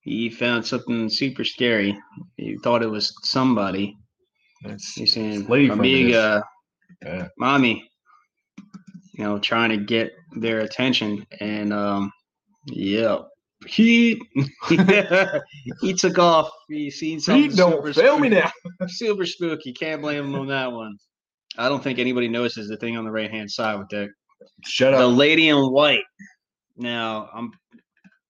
[0.00, 1.96] he found something super scary.
[2.36, 3.96] He thought it was somebody.
[4.64, 6.02] It's, He's saying lady friend it is.
[6.02, 6.44] Amiga,
[7.04, 7.28] yeah.
[7.38, 7.88] mommy.
[9.12, 11.26] You know, trying to get their attention.
[11.40, 12.12] And um
[12.66, 13.18] yeah.
[13.66, 14.20] He
[15.80, 16.50] he took off.
[16.68, 18.50] He seen something Pete, don't fail me now.
[18.88, 19.72] Super spooky.
[19.72, 20.96] Can't blame him on that one.
[21.58, 24.08] I don't think anybody notices the thing on the right hand side with the
[24.64, 25.00] Shut up.
[25.00, 26.04] the lady in white.
[26.80, 27.52] Now, I'm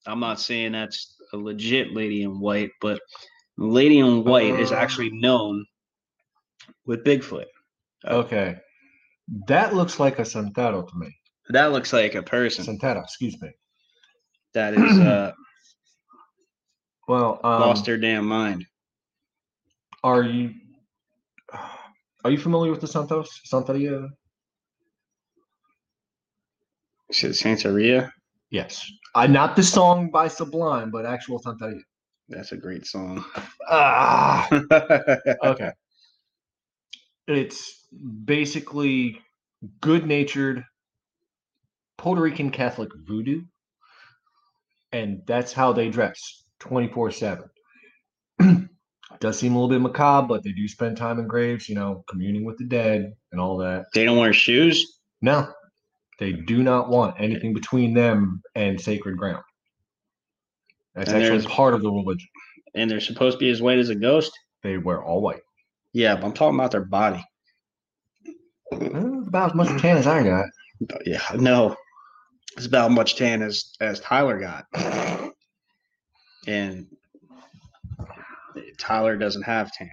[0.06, 3.00] I'm not saying that's a legit lady in white, but
[3.56, 4.76] lady in white is Uh.
[4.76, 5.64] actually known
[6.84, 7.46] with Bigfoot.
[8.04, 8.56] Okay,
[9.46, 11.14] that looks like a Santero to me.
[11.50, 12.64] That looks like a person.
[12.64, 13.50] Santero, excuse me.
[14.54, 15.32] That is uh,
[17.08, 18.66] Well, um, lost their damn mind.
[20.02, 20.54] are you
[22.24, 24.08] are you familiar with the Santos Santeria?
[27.10, 28.10] Is it Santeria?
[28.50, 31.82] Yes, uh, not the song by Sublime, but actual Santeria.
[32.28, 33.24] That's a great song.
[33.68, 34.48] Ah,
[35.44, 35.70] okay.
[37.28, 37.86] It's
[38.24, 39.20] basically
[39.80, 40.64] good-natured
[41.96, 43.42] Puerto Rican Catholic voodoo,
[44.92, 47.48] and that's how they dress 24/7.
[49.20, 52.04] Does seem a little bit macabre, but they do spend time in graves, you know,
[52.08, 53.86] communing with the dead and all that.
[53.92, 54.98] they don't wear shoes.
[55.20, 55.52] No,
[56.20, 59.42] they do not want anything between them and sacred ground.
[60.94, 62.28] That's And actually part of the religion.
[62.74, 64.30] And they're supposed to be as white as a ghost.
[64.62, 65.40] They wear all white.
[65.94, 67.24] Yeah, but I'm talking about their body.
[68.70, 70.44] About as much tan as I got.
[71.04, 71.74] Yeah, no.
[72.56, 74.66] It's about as much tan as as Tyler got.
[76.46, 76.86] And
[78.78, 79.88] Tyler doesn't have tan.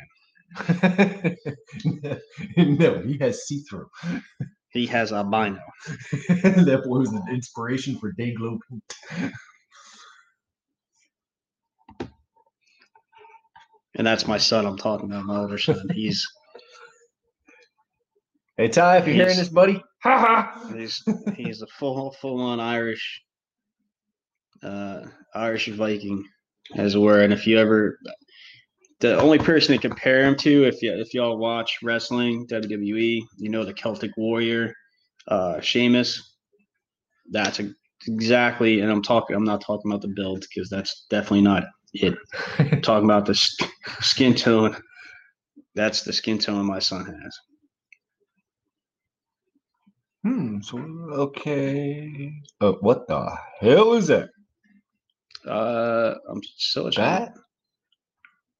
[2.57, 3.89] no, he has see-through.
[4.69, 5.59] He has albino.
[6.29, 8.93] that boy was an inspiration for Dayglow Paint.
[13.95, 15.87] And that's my son I'm talking about, my older son.
[15.93, 16.25] He's
[18.57, 20.73] Hey Ty, if you're hearing this, buddy, ha ha.
[20.75, 21.03] he's
[21.35, 23.21] he's a full full on Irish
[24.63, 26.23] uh Irish Viking
[26.75, 27.21] as it were.
[27.21, 27.99] And if you ever
[28.99, 33.49] the only person to compare him to, if you if y'all watch wrestling, WWE, you
[33.49, 34.73] know the Celtic Warrior,
[35.27, 36.35] uh Sheamus.
[37.29, 37.69] That's a,
[38.07, 39.35] exactly, and I'm talking.
[39.35, 42.15] I'm not talking about the build because that's definitely not it.
[42.59, 43.35] I'm talking about the
[44.01, 44.75] skin tone.
[45.75, 47.37] That's the skin tone my son has.
[50.23, 50.61] Hmm.
[50.61, 50.77] So
[51.11, 52.33] okay.
[52.59, 54.29] Uh, what the hell is that?
[55.45, 56.89] Uh, I'm so.
[56.89, 57.33] That?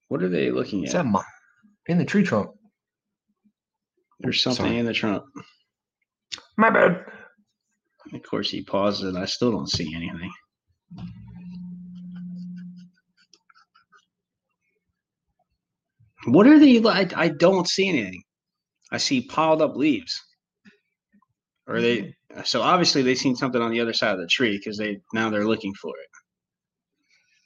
[0.08, 1.04] What are they looking Is at?
[1.04, 1.24] that my,
[1.88, 2.50] in the tree trunk?
[4.20, 4.78] There's something Sorry.
[4.78, 5.24] in the trunk.
[6.58, 7.06] My bad.
[8.14, 9.18] Of course, he pauses it.
[9.20, 10.32] I still don't see anything.
[16.26, 17.16] What are they like?
[17.16, 18.24] I don't see anything.
[18.92, 20.20] I see piled up leaves.
[21.68, 22.14] Or they
[22.46, 25.30] so obviously they seen something on the other side of the tree because they now
[25.30, 26.10] they're looking for it.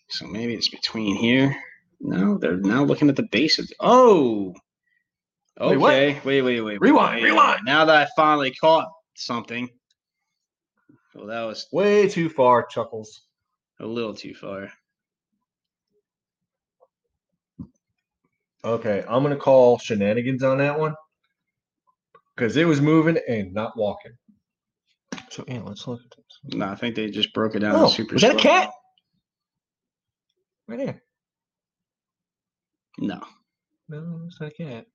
[0.09, 1.55] So maybe it's between here.
[1.99, 3.67] No, they're now looking at the base of.
[3.67, 3.75] The,
[5.59, 6.21] Oh, Wait, okay.
[6.23, 6.61] Wait, wait, wait.
[6.61, 7.29] wait, Rewind, wait.
[7.31, 7.61] rewind.
[7.65, 9.69] Now that I finally caught something.
[11.13, 13.23] Well, that was Way too far, Chuckles.
[13.79, 14.71] a little too far.
[18.63, 20.95] Okay, I'm gonna call shenanigans on that one
[22.35, 24.11] because it was moving and not walking.
[25.29, 25.99] So yeah, let's look.
[26.03, 26.55] At this.
[26.55, 27.75] No, I think they just broke it down.
[27.75, 28.69] Oh, super was that a cat?
[30.67, 31.01] Right there.
[32.99, 33.21] No,
[33.89, 34.85] No, it's not a cat.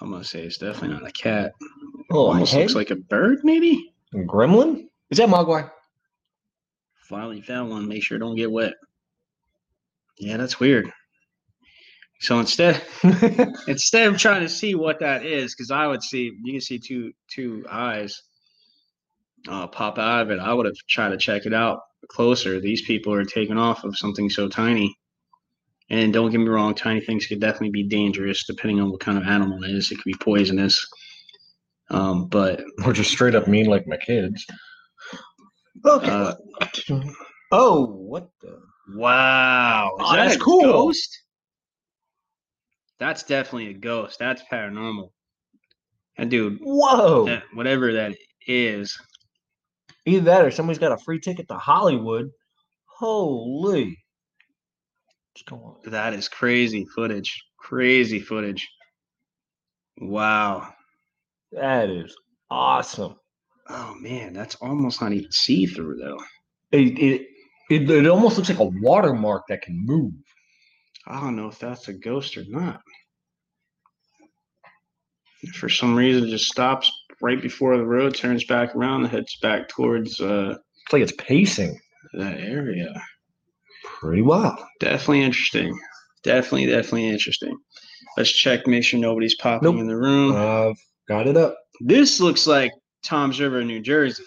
[0.00, 1.52] I'm gonna say it's definitely not a cat.
[2.10, 3.92] Oh, Almost looks like a bird, maybe.
[4.14, 4.86] a gremlin.
[5.10, 5.70] Is that Mogwai?
[7.08, 7.88] Finally found one.
[7.88, 8.74] Make sure it don't get wet.
[10.18, 10.90] Yeah, that's weird.
[12.20, 12.82] So instead,
[13.68, 16.78] instead of trying to see what that is, because I would see you can see
[16.78, 18.22] two two eyes
[19.48, 20.40] uh, pop out of it.
[20.40, 22.60] I would have tried to check it out closer.
[22.60, 24.96] These people are taking off of something so tiny.
[25.90, 29.16] And don't get me wrong, tiny things could definitely be dangerous depending on what kind
[29.16, 29.90] of animal it is.
[29.90, 30.86] It could be poisonous.
[31.90, 34.44] Um, but or just straight up mean like my kids.
[35.86, 36.08] Okay.
[36.10, 36.34] uh,
[37.52, 38.60] oh, what the?
[38.94, 40.62] wow, is Oh, that that's a cool.
[40.62, 41.18] ghost?
[42.98, 44.18] That's definitely a ghost.
[44.18, 45.10] That's paranormal.
[46.16, 47.26] And dude, Whoa!
[47.26, 48.98] that, whatever that is,
[50.04, 52.30] Either that or somebody's got a free ticket to Hollywood.
[52.86, 53.96] Holy!
[55.84, 57.42] That is crazy footage.
[57.58, 58.68] Crazy footage.
[60.00, 60.72] Wow.
[61.52, 62.14] That is
[62.50, 63.16] awesome.
[63.68, 66.18] Oh man, that's almost not even see through though.
[66.72, 67.26] It, it
[67.70, 70.12] it it almost looks like a watermark that can move.
[71.06, 72.80] I don't know if that's a ghost or not.
[75.54, 76.90] For some reason, it just stops
[77.22, 81.12] right before the road, turns back around, and heads back towards uh, It's like it's
[81.18, 81.78] pacing.
[82.14, 82.92] that area.
[84.00, 84.58] Pretty wild.
[84.80, 85.78] Definitely interesting.
[86.22, 87.56] Definitely, definitely interesting.
[88.16, 89.80] Let's check, make sure nobody's popping Nope.
[89.80, 90.34] in the room.
[90.34, 90.76] I've
[91.08, 91.56] got it up.
[91.80, 92.72] this looks like
[93.04, 94.24] Toms River, New Jersey.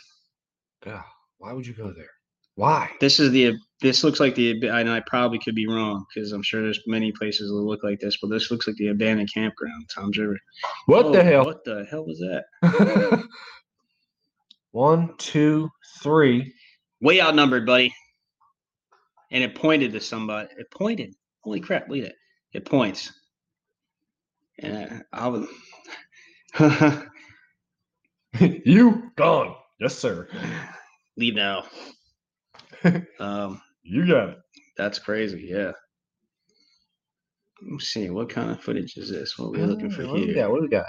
[0.83, 1.03] God,
[1.37, 2.09] why would you go there?
[2.55, 2.89] Why?
[2.99, 3.53] This is the.
[3.81, 4.51] This looks like the.
[4.67, 7.99] And I probably could be wrong because I'm sure there's many places that look like
[7.99, 10.37] this, but this looks like the abandoned campground, Toms River.
[10.85, 11.45] What the Oh, hell?
[11.45, 13.23] What the hell was that?
[14.71, 15.69] One, two,
[16.01, 16.53] three.
[17.01, 17.93] Way outnumbered, buddy.
[19.31, 20.49] And it pointed to somebody.
[20.57, 21.15] It pointed.
[21.43, 21.87] Holy crap!
[21.89, 22.15] Look at it.
[22.53, 23.11] It points.
[24.59, 25.47] And I was.
[28.39, 29.55] you gone.
[29.79, 30.27] Yes, sir.
[31.17, 31.63] Leave now.
[33.19, 34.37] um, You got it.
[34.77, 35.47] that's crazy.
[35.49, 35.71] Yeah.
[37.71, 38.09] Let's see.
[38.09, 39.37] What kind of footage is this?
[39.37, 40.33] What are we looking for Uh, what here?
[40.35, 40.51] got?
[40.51, 40.85] What do we got?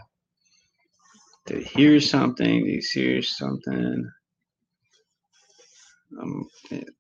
[1.46, 2.64] Did he hear something?
[2.64, 4.10] Did he hear something?
[6.20, 6.48] Um,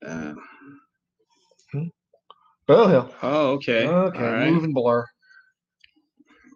[0.06, 0.34] uh,
[2.68, 3.14] Oh hell.
[3.22, 3.86] oh, okay.
[3.86, 4.18] Okay.
[4.18, 4.50] All right.
[4.52, 5.04] Moving blur.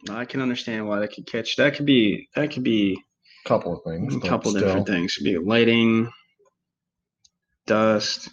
[0.08, 1.56] I can understand why that could catch.
[1.56, 2.28] That could be.
[2.36, 2.96] That could be
[3.44, 4.14] A Couple of things.
[4.14, 5.14] a couple different things.
[5.16, 6.08] Could be lighting,
[7.66, 8.28] dust.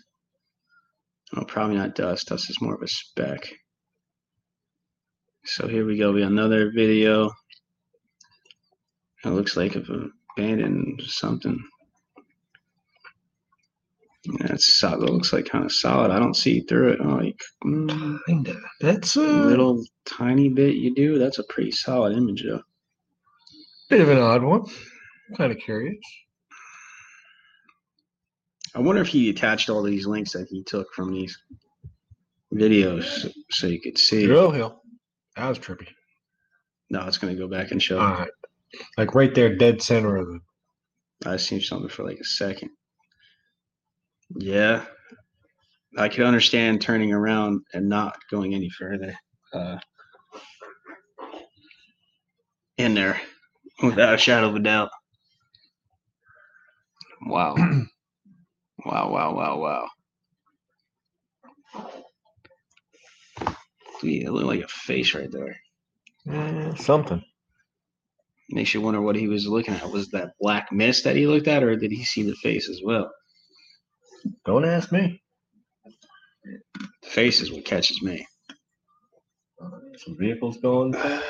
[1.35, 2.27] Oh, probably not dust.
[2.27, 3.51] Dust is more of a speck.
[5.45, 6.11] So here we go.
[6.11, 7.31] We got another video.
[9.25, 9.89] It looks like of
[10.37, 11.57] abandoned something.
[14.39, 15.01] That's solid.
[15.01, 16.11] That looks like kind of solid.
[16.11, 17.05] I don't see through it.
[17.05, 18.55] Like mm, Kinda.
[18.79, 21.19] That's a a little tiny bit you do.
[21.19, 22.61] That's a pretty solid image, though.
[23.89, 24.65] bit of an odd one.
[25.35, 25.97] Kind of curious.
[28.75, 31.37] I wonder if he attached all these links that he took from these
[32.53, 34.31] videos so you could see.
[34.31, 34.81] Oh hell.
[35.35, 35.87] That was trippy.
[36.89, 37.99] No, it's gonna go back and show.
[37.99, 38.31] All right.
[38.97, 40.39] Like right there, dead center of the.
[41.25, 42.71] I seen something for like a second.
[44.29, 44.85] Yeah,
[45.97, 49.13] I could understand turning around and not going any further.
[49.53, 49.77] Uh,
[52.77, 53.21] in there,
[53.83, 54.89] without a shadow of a doubt.
[57.25, 57.55] Wow.
[58.85, 59.11] wow!
[59.11, 59.35] Wow!
[59.35, 59.59] Wow!
[59.59, 59.89] Wow!
[64.01, 65.55] Yeah, it looked like a face right there.
[66.29, 67.23] Eh, something.
[68.49, 69.89] Makes you wonder what he was looking at.
[69.89, 72.81] Was that black mist that he looked at, or did he see the face as
[72.83, 73.09] well?
[74.45, 75.21] Don't ask me.
[77.01, 78.25] The face is what catches me.
[79.97, 80.93] Some vehicles going.
[80.93, 81.23] past.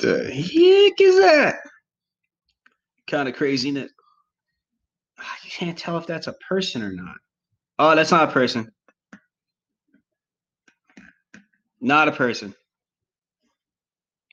[0.00, 1.56] the heck is that?
[3.06, 3.84] Kind of craziness.
[3.84, 3.90] isn't it?
[5.20, 7.16] Ah, You can't tell if that's a person or not.
[7.78, 8.70] Oh, that's not a person.
[11.80, 12.54] Not a person.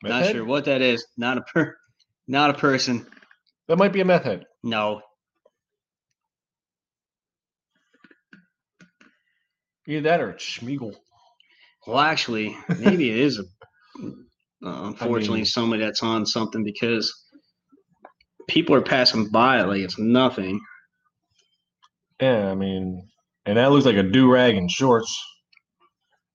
[0.04, 0.32] Meth Not head?
[0.36, 1.06] sure what that is.
[1.18, 1.76] Not a per.
[2.28, 3.06] Not a person.
[3.68, 4.46] That might be a meth head.
[4.64, 5.02] No.
[9.88, 10.96] Either that or it's Sméagol.
[11.88, 13.44] Well, actually, maybe it is a.
[14.04, 14.12] Uh,
[14.62, 17.12] unfortunately, mean- somebody that's on something because
[18.48, 20.60] people are passing by it like it's nothing.
[22.22, 23.10] Yeah, I mean,
[23.46, 25.20] and that looks like a do rag and shorts.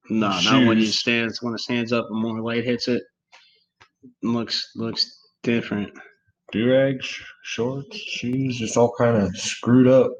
[0.09, 3.03] No, not when he stands when it stands up and more light hits it.
[4.23, 5.16] looks looks
[5.47, 5.93] different.
[6.51, 7.09] Do rags,
[7.45, 10.11] shorts, shoes, it's all kind of screwed up.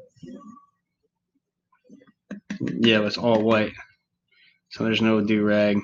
[2.61, 3.73] Yeah, it's all white.
[4.71, 5.79] So there's no do rag.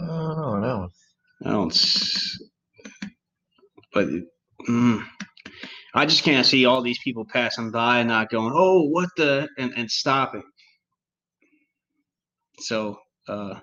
[0.00, 0.88] Oh no.
[1.44, 1.88] I don't.
[3.92, 4.08] But
[4.68, 5.04] mm,
[5.94, 9.48] I just can't see all these people passing by and not going, "Oh, what the,"
[9.58, 10.42] and, and stopping.
[12.60, 13.60] So, uh,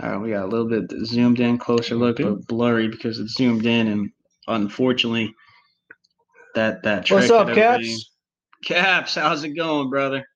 [0.00, 3.34] all right, we got a little bit zoomed in, closer look, but blurry because it's
[3.34, 4.10] zoomed in, and
[4.46, 5.34] unfortunately,
[6.54, 7.10] that that.
[7.10, 8.10] What's up, Caps?
[8.64, 10.26] Caps, how's it going, brother?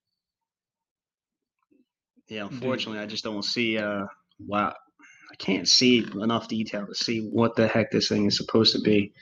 [2.29, 3.77] Yeah, unfortunately, I just don't see.
[3.77, 4.07] Uh,
[4.47, 4.73] wow,
[5.31, 8.81] I can't see enough detail to see what the heck this thing is supposed to
[8.81, 9.13] be.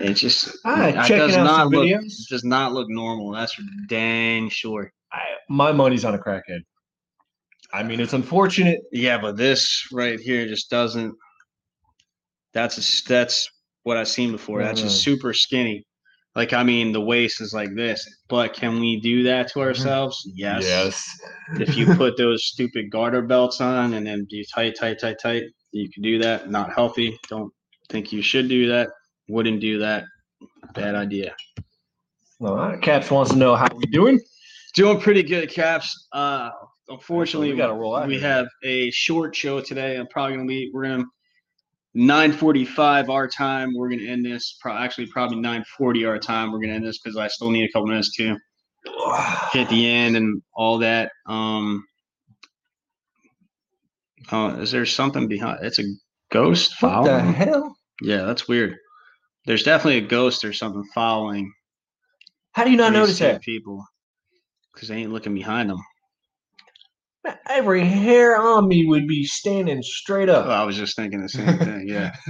[0.00, 2.28] It just Ah, it does not look videos.
[2.28, 3.32] does not look normal.
[3.32, 4.92] That's for dang sure.
[5.12, 6.60] I, my money's on a crackhead.
[7.76, 8.80] I mean, it's unfortunate.
[8.92, 11.14] Yeah, but this right here just doesn't.
[12.54, 13.48] That's a, that's
[13.82, 14.62] what I've seen before.
[14.62, 15.04] That's just Mhm.
[15.04, 15.84] super skinny.
[16.34, 18.06] Like I mean, the waist is like this.
[18.28, 20.16] But can we do that to ourselves?
[20.34, 20.62] Yes.
[20.64, 21.20] Yes.
[21.60, 25.44] if you put those stupid garter belts on and then you tight, tight, tight, tight,
[25.72, 26.50] you can do that.
[26.50, 27.18] Not healthy.
[27.28, 27.52] Don't
[27.88, 28.88] think you should do that.
[29.28, 30.04] Wouldn't do that.
[30.74, 31.34] Bad idea.
[32.40, 34.18] All right, Caps wants to know how we doing.
[34.74, 36.08] Doing pretty good, Caps.
[36.12, 36.50] Uh,
[36.88, 38.28] unfortunately, we gotta roll out we here.
[38.28, 39.96] have a short show today.
[39.96, 40.70] I'm probably gonna be.
[40.72, 41.04] We're gonna
[41.94, 43.74] 9:45 our time.
[43.74, 44.58] We're gonna end this.
[44.60, 46.52] Pro- actually, probably 9:40 our time.
[46.52, 48.36] We're gonna end this because I still need a couple minutes to
[49.52, 51.10] hit the end and all that.
[51.26, 51.84] Um,
[54.30, 55.60] uh, is there something behind?
[55.62, 55.84] It's a
[56.30, 57.26] ghost following.
[57.26, 57.76] What the hell?
[58.02, 58.76] Yeah, that's weird.
[59.46, 61.52] There's definitely a ghost or something following.
[62.52, 63.42] How do you not notice that?
[63.42, 63.84] people
[64.74, 65.78] because they ain't looking behind them.
[67.48, 70.46] Every hair on me would be standing straight Oh, up.
[70.46, 71.88] I was just thinking the same thing.
[71.88, 72.14] Yeah.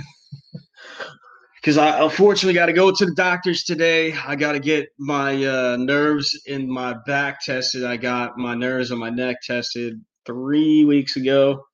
[1.61, 4.13] Because I unfortunately got to go to the doctors today.
[4.13, 7.83] I got to get my uh, nerves in my back tested.
[7.83, 11.65] I got my nerves on my neck tested three weeks ago.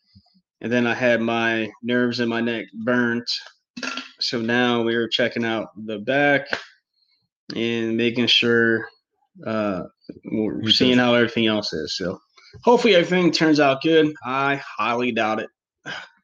[0.63, 3.29] And then I had my nerves in my neck burnt.
[4.19, 6.47] So now we are checking out the back
[7.55, 8.89] and making sure
[9.47, 9.83] uh,
[10.25, 11.99] we're seeing how everything else is.
[11.99, 12.19] So
[12.63, 14.15] hopefully everything turns out good.
[14.25, 15.49] I highly doubt it.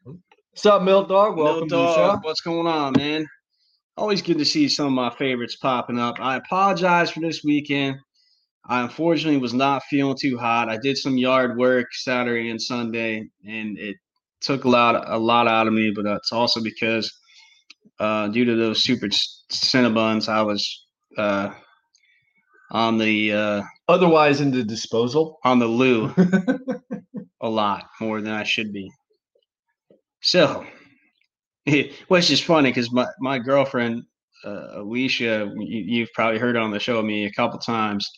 [0.05, 1.37] What's up, Milk Dog?
[1.37, 2.19] Welcome to the show.
[2.23, 3.27] what's going on, man?
[3.97, 6.21] Always good to see some of my favorites popping up.
[6.21, 7.97] I apologize for this weekend.
[8.69, 10.69] I unfortunately was not feeling too hot.
[10.69, 13.97] I did some yard work Saturday and Sunday, and it
[14.41, 15.91] took a lot, a lot out of me.
[15.95, 17.11] But it's also because,
[17.99, 21.51] uh, due to those super c- Cinnabons, I was uh,
[22.71, 25.39] on the uh, Otherwise, in the disposal.
[25.45, 26.13] on the loo
[27.41, 28.91] a lot more than I should be.
[30.21, 30.67] So,
[32.09, 34.03] which is funny because my, my girlfriend,
[34.45, 38.11] uh, Alicia, you, you've probably heard on the show with me a couple times.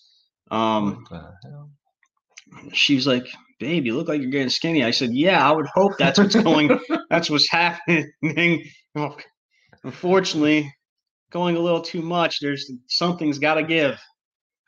[0.51, 1.71] Um, What the hell?
[2.73, 3.27] she was like,
[3.61, 6.35] "Babe, you look like you're getting skinny." I said, "Yeah, I would hope that's what's
[6.35, 6.79] going.
[7.11, 8.11] that's what's happening."
[9.85, 10.73] Unfortunately,
[11.31, 12.41] going a little too much.
[12.41, 13.99] There's something's got to give.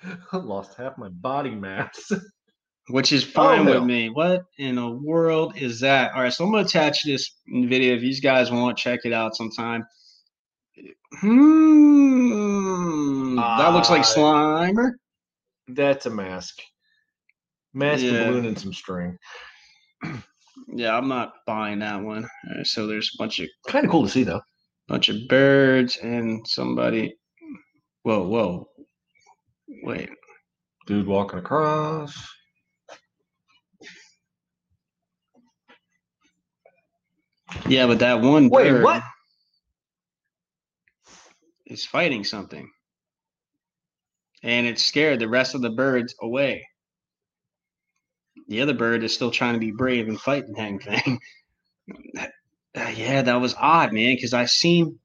[0.32, 2.10] I lost half my body mass.
[2.90, 4.08] which is fine with me.
[4.10, 6.12] What in the world is that?
[6.14, 8.76] All right, so I'm gonna attach this video if you guys want.
[8.76, 9.84] To check it out sometime.
[12.02, 14.90] Hmm, that looks like Uh, Slimer.
[15.68, 16.60] That's a mask.
[17.74, 18.12] Mask, Yeah.
[18.12, 19.16] a balloon, and some string.
[20.74, 22.22] Yeah, I'm not buying that one.
[22.56, 24.40] Right, so there's a bunch of Kind of cool to see, though.
[24.88, 27.14] bunch of birds and somebody.
[28.02, 28.68] Whoa, whoa,
[29.82, 30.10] wait.
[30.86, 32.14] Dude walking across.
[37.68, 39.02] Yeah, but that one Wait, bird what?
[41.66, 42.68] is fighting something,
[44.42, 46.66] and it scared the rest of the birds away.
[48.48, 51.18] The other bird is still trying to be brave and fight the dang thing.
[52.74, 54.98] Uh, yeah, that was odd, man, because I seen.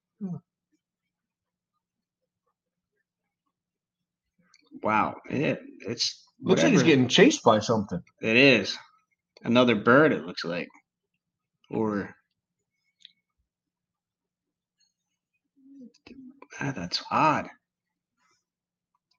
[4.84, 8.02] Wow, it, it's Looks like he's getting chased by something.
[8.22, 8.78] It is
[9.44, 10.12] another bird.
[10.12, 10.68] It looks like,
[11.70, 12.16] or
[16.60, 17.48] Ah, that's odd.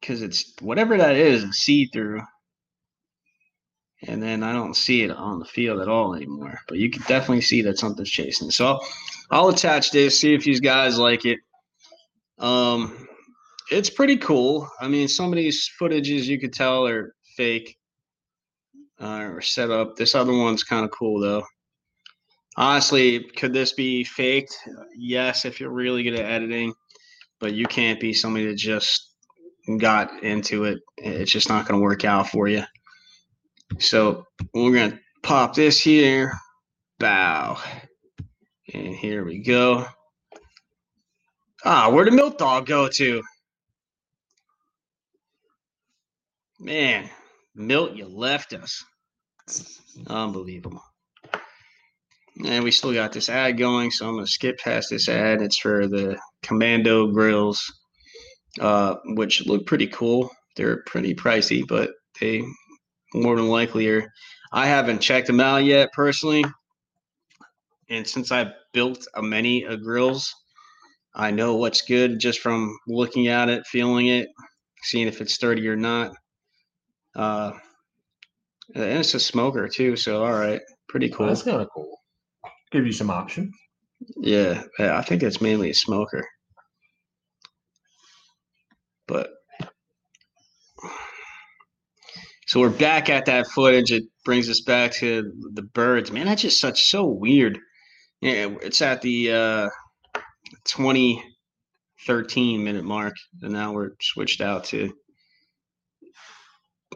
[0.01, 2.23] Because it's whatever that is, is see through.
[4.07, 6.61] And then I don't see it on the field at all anymore.
[6.69, 8.51] But you can definitely see that something's chasing.
[8.51, 8.89] So I'll,
[9.31, 11.41] I'll attach this, see if you guys like it.
[12.39, 13.08] Um,
[13.71, 14.69] it's pretty cool.
[14.81, 17.77] I mean, some of these footages you could tell are fake
[19.01, 19.97] uh, or set up.
[19.97, 21.45] This other one's kind of cool though.
[22.57, 24.57] honestly, could this be faked?
[24.97, 26.75] Yes, if you're really good at editing,
[27.39, 29.15] but you can't be somebody that just
[29.79, 30.81] got into it.
[30.97, 32.65] It's just not going to work out for you.
[33.79, 36.33] So we're going to pop this here.
[36.99, 37.59] Bow.
[38.75, 39.87] And here we go.
[41.65, 43.23] Ah, where'd the milk dog go to?
[46.61, 47.09] Man,
[47.55, 48.85] Milt, you left us.
[50.09, 50.83] Unbelievable.
[52.45, 55.41] And we still got this ad going, so I'm going to skip past this ad.
[55.41, 57.65] It's for the Commando grills,
[58.61, 60.31] uh, which look pretty cool.
[60.57, 61.91] They're pretty pricey, but
[62.21, 62.43] they
[63.15, 64.13] more than likely are.
[64.53, 66.45] I haven't checked them out yet personally.
[67.89, 70.35] And since I've built a many of grills,
[71.15, 74.29] I know what's good just from looking at it, feeling it,
[74.83, 76.15] seeing if it's sturdy or not.
[77.19, 77.53] Uh,
[78.75, 81.27] and it's a smoker too, so all right, pretty cool.
[81.27, 81.99] That's kind of cool.
[82.71, 83.53] Give you some options.
[84.17, 86.25] Yeah, I think it's mainly a smoker.
[89.09, 89.31] But
[92.47, 93.91] so we're back at that footage.
[93.91, 96.13] It brings us back to the birds.
[96.13, 97.59] Man, that's just such so weird.
[98.21, 99.69] Yeah, it's at the uh
[100.67, 104.93] 2013 minute mark, and now we're switched out to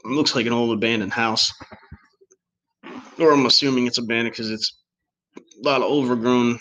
[0.04, 1.52] looks like an old abandoned house.
[3.18, 4.76] Or I'm assuming it's abandoned because it's
[5.36, 6.58] a lot of overgrown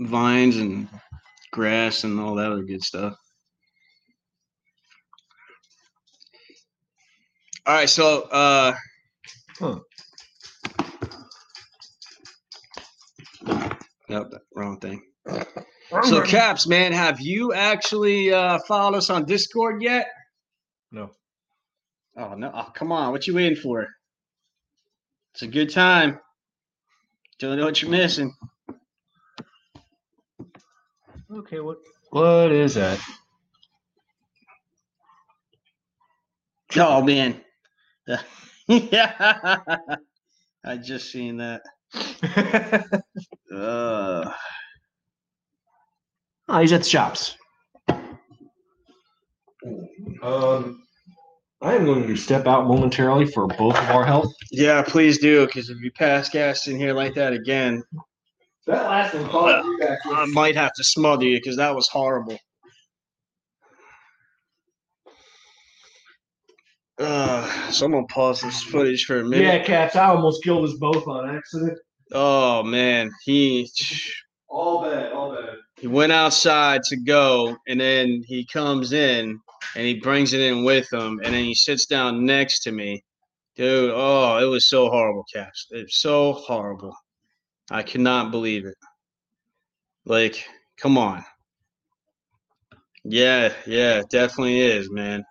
[0.00, 0.88] vines and
[1.52, 3.14] grass and all that other good stuff.
[7.66, 8.74] All right, so uh
[9.58, 9.80] Huh.
[14.08, 15.02] Nope, wrong thing.
[16.04, 20.08] So Caps, man, have you actually uh followed us on Discord yet?
[20.92, 21.10] No.
[22.16, 22.50] Oh no!
[22.54, 23.86] Oh, come on, what you waiting for?
[25.32, 26.20] It's a good time.
[27.38, 28.34] Don't know what you're missing.
[31.32, 31.78] Okay, what
[32.10, 33.00] what is that?
[36.76, 37.40] Oh man.
[38.66, 39.56] yeah.
[40.64, 41.62] I just seen that.
[43.50, 44.30] Uh,
[46.48, 47.36] oh, he's at the shops.
[50.22, 50.82] Um,
[51.60, 54.32] I am going to step out momentarily for both of our health.
[54.50, 57.82] yeah, please do, because if you pass gas in here like that again,
[58.66, 61.88] That last one caused you back I might have to smother you because that was
[61.88, 62.38] horrible.
[66.98, 69.44] Uh, someone pause this footage for a minute.
[69.44, 69.94] Yeah, cats.
[69.94, 71.78] I almost killed us both on accident.
[72.12, 73.70] Oh man, he
[74.48, 75.56] All bad, all bad.
[75.80, 79.38] He went outside to go, and then he comes in
[79.76, 83.02] and he brings it in with him, and then he sits down next to me.
[83.56, 85.66] Dude, oh, it was so horrible, Caps.
[85.70, 86.94] It's so horrible.
[87.70, 88.76] I cannot believe it.
[90.04, 90.44] Like,
[90.76, 91.24] come on.
[93.04, 95.24] Yeah, yeah, it definitely is, man.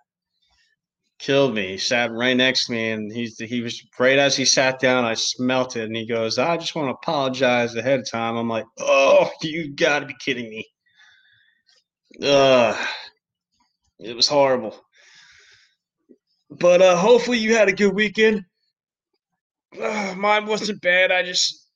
[1.18, 1.68] Killed me.
[1.72, 5.04] He sat right next to me, and he's he was right as he sat down.
[5.04, 8.48] I smelt it, and he goes, "I just want to apologize ahead of time." I'm
[8.48, 10.64] like, "Oh, you got to be kidding me!"
[12.22, 12.76] Uh,
[13.98, 14.80] it was horrible.
[16.50, 18.44] But uh, hopefully, you had a good weekend.
[19.80, 21.10] Uh, mine wasn't bad.
[21.10, 21.66] I just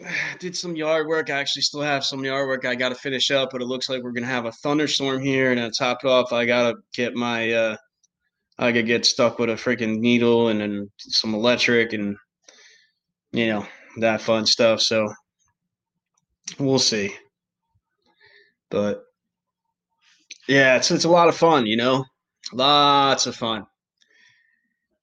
[0.38, 1.30] did some yard work.
[1.30, 3.88] I actually still have some yard work I got to finish up, but it looks
[3.88, 5.50] like we're gonna have a thunderstorm here.
[5.50, 7.76] And to top it off, I gotta get my uh,
[8.58, 12.16] I could get stuck with a freaking needle and then some electric and
[13.32, 13.66] you know
[13.98, 14.80] that fun stuff.
[14.80, 15.08] So
[16.58, 17.14] we'll see.
[18.70, 19.04] But
[20.48, 22.04] yeah, it's it's a lot of fun, you know,
[22.52, 23.64] lots of fun.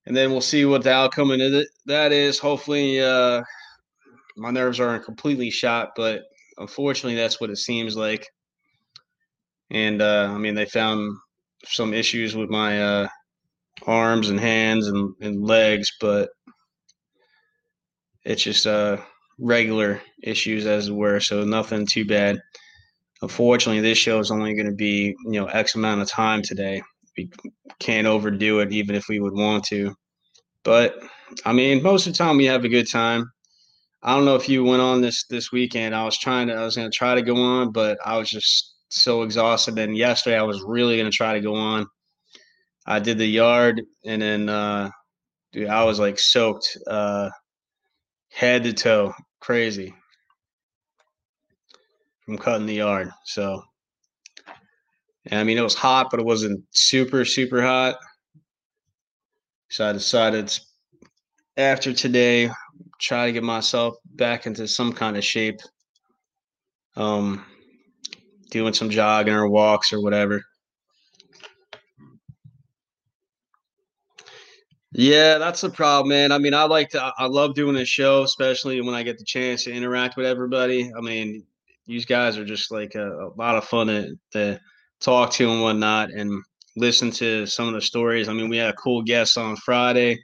[0.08, 2.38] And then we'll see what the outcome of it that is.
[2.38, 3.42] Hopefully, uh,
[4.38, 6.24] my nerves aren't completely shot, but
[6.58, 8.28] unfortunately, that's what it seems like.
[9.72, 11.18] And uh, I mean, they found
[11.66, 13.08] some issues with my uh,
[13.86, 16.30] arms and hands and, and legs, but
[18.24, 18.98] it's just uh,
[19.40, 22.40] regular issues as it were, so nothing too bad.
[23.22, 26.82] Unfortunately, this show is only going to be you know X amount of time today.
[27.18, 27.30] We
[27.80, 29.94] can't overdo it, even if we would want to.
[30.64, 30.96] But
[31.46, 33.32] I mean, most of the time we have a good time.
[34.04, 35.96] I don't know if you went on this this weekend.
[35.96, 38.30] I was trying to, I was going to try to go on, but I was
[38.30, 39.80] just so exhausted.
[39.80, 41.88] And yesterday, I was really going to try to go on.
[42.86, 44.90] I did the yard, and then, uh,
[45.52, 47.30] dude, I was like soaked, uh,
[48.32, 49.94] head to toe, crazy
[52.26, 53.10] from cutting the yard.
[53.26, 53.62] So,
[55.26, 57.98] and I mean, it was hot, but it wasn't super, super hot.
[59.70, 60.58] So I decided
[61.58, 62.50] after today,
[63.00, 65.60] try to get myself back into some kind of shape.
[66.96, 67.46] Um,
[68.52, 70.42] doing some jogging or walks or whatever.
[74.98, 76.32] Yeah, that's the problem, man.
[76.32, 79.26] I mean, I like to, I love doing this show, especially when I get the
[79.26, 80.90] chance to interact with everybody.
[80.98, 81.44] I mean,
[81.86, 84.60] these guys are just like a, a lot of fun to, to
[85.02, 86.42] talk to and whatnot and
[86.78, 88.30] listen to some of the stories.
[88.30, 90.18] I mean, we had a cool guest on Friday.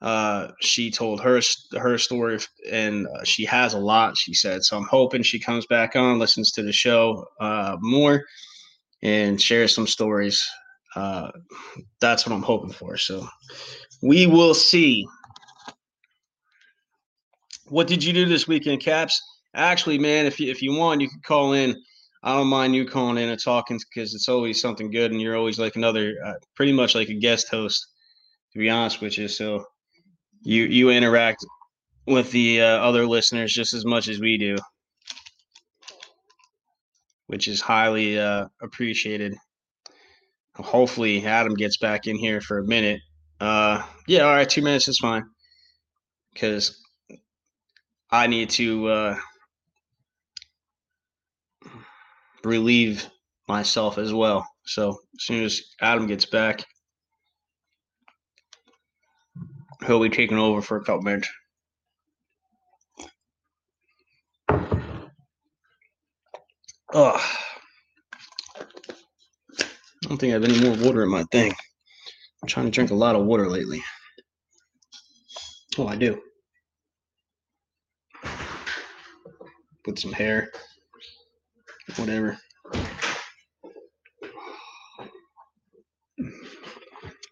[0.00, 1.40] Uh, she told her
[1.76, 2.38] her story,
[2.70, 4.16] and uh, she has a lot.
[4.16, 8.22] She said, so I'm hoping she comes back on, listens to the show uh, more,
[9.02, 10.40] and shares some stories.
[10.94, 11.30] Uh,
[12.00, 12.96] that's what I'm hoping for.
[12.96, 13.26] So
[14.06, 15.06] we will see.
[17.68, 19.20] What did you do this weekend, Caps?
[19.54, 21.74] Actually, man, if you if you want, you can call in.
[22.22, 25.36] I don't mind you calling in and talking because it's always something good, and you're
[25.36, 27.84] always like another, uh, pretty much like a guest host,
[28.52, 29.26] to be honest with you.
[29.26, 29.64] So
[30.42, 31.44] you you interact
[32.06, 34.56] with the uh, other listeners just as much as we do,
[37.26, 39.34] which is highly uh, appreciated.
[40.54, 43.00] Hopefully, Adam gets back in here for a minute.
[43.40, 45.24] Uh, yeah, all right, two minutes is fine
[46.32, 46.82] because
[48.10, 49.16] I need to uh,
[52.44, 53.06] relieve
[53.48, 54.46] myself as well.
[54.64, 56.64] So as soon as Adam gets back,
[59.86, 61.28] he'll be taking over for a couple minutes.
[66.94, 67.16] Oh,
[70.04, 71.52] I don't think I have any more water in my thing.
[72.46, 73.82] I'm trying to drink a lot of water lately.
[75.76, 76.22] Oh, I do.
[79.84, 80.52] Put some hair,
[81.96, 82.38] whatever.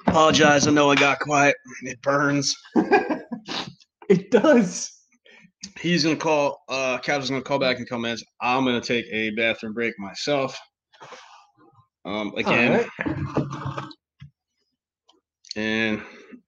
[0.09, 0.67] Apologize.
[0.67, 1.55] I know I got quiet.
[1.83, 2.53] It burns.
[4.11, 4.93] It does.
[5.81, 6.63] He's gonna call.
[6.69, 8.19] Uh, Captain's gonna call back and come in.
[8.43, 10.59] I'm gonna take a bathroom break myself.
[12.05, 12.85] Um, again,
[15.57, 16.03] and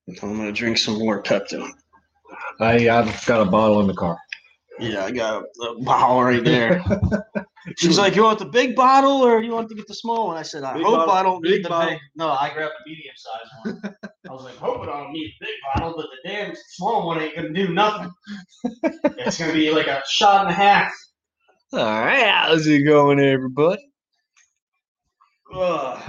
[0.08, 1.68] I'm gonna drink some more Pepto.
[2.60, 4.16] I I've got a bottle in the car.
[4.78, 6.84] Yeah, I got a bottle right there.
[7.78, 10.36] She's like, "You want the big bottle or you want to get the small one?"
[10.36, 11.90] I said, "I Big hope bottle- I don't need the bottle.
[11.90, 13.94] big." No, I grabbed the medium sized one.
[14.28, 17.20] I was like, hoping I don't need the big bottle, but the damn small one
[17.20, 18.10] ain't gonna do nothing.
[19.18, 20.92] it's gonna be like a shot and a half.
[21.72, 23.82] All right, how's it going, everybody?
[25.54, 26.00] Ugh.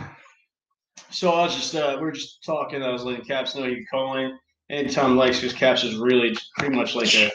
[1.10, 2.84] So I was just uh, we were just talking.
[2.84, 4.38] I was letting Caps know he'd call in
[4.70, 7.32] anytime likes because Caps is really pretty much like a,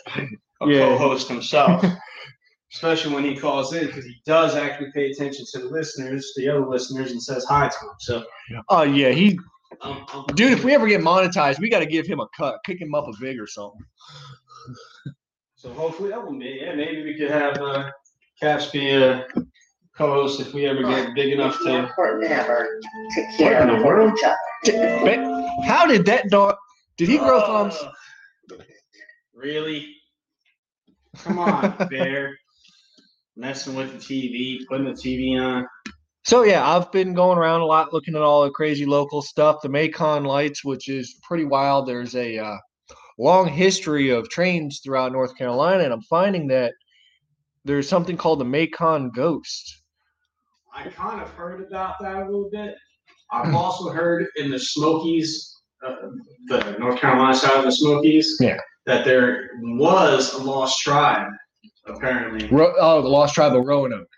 [0.61, 0.79] a Yeah.
[0.89, 1.85] co-host himself.
[2.73, 6.49] Especially when he calls in because he does actually pay attention to the listeners, the
[6.49, 7.95] other listeners, and says hi to them.
[8.01, 8.25] So,
[8.71, 9.39] Oh yeah, he
[9.83, 10.53] um, um, dude.
[10.53, 13.07] If we ever get monetized, we got to give him a cut, kick him up
[13.09, 13.81] a big or something.
[15.55, 16.61] so hopefully that will be.
[16.63, 17.91] Yeah, maybe we could have uh,
[18.41, 19.27] Caps be a
[20.03, 21.87] co-host if we ever get big enough It's more to.
[21.89, 22.81] important than ever
[23.15, 24.13] to What care in the for world?
[24.19, 25.05] each other.
[25.05, 26.57] Ba- How did that dog?
[26.97, 27.77] Did he grow thumbs?
[28.53, 28.63] Ugh.
[29.35, 29.95] Really?
[31.19, 32.37] Come on, Bear.
[33.37, 35.67] Messing with the TV, putting the TV on.
[36.25, 39.57] So yeah, I've been going around a lot, looking at all the crazy local stuff.
[39.63, 41.87] The Maco Lights, which is pretty wild.
[41.89, 42.57] There's a uh,
[43.19, 46.73] long history of trains throughout North Carolina, and I'm finding that
[47.65, 49.82] there's something called the Maco Ghost.
[50.75, 52.75] I kind of heard about that a little bit.
[53.31, 55.55] I've also heard in the Smokies,
[55.87, 55.95] uh,
[56.49, 58.59] the North Carolina side of the Smokies, Yeah.
[58.87, 61.29] that there was a lost tribe,
[61.87, 62.49] apparently.
[62.49, 64.09] Ro- oh, the Lost Tribe of Roanoke.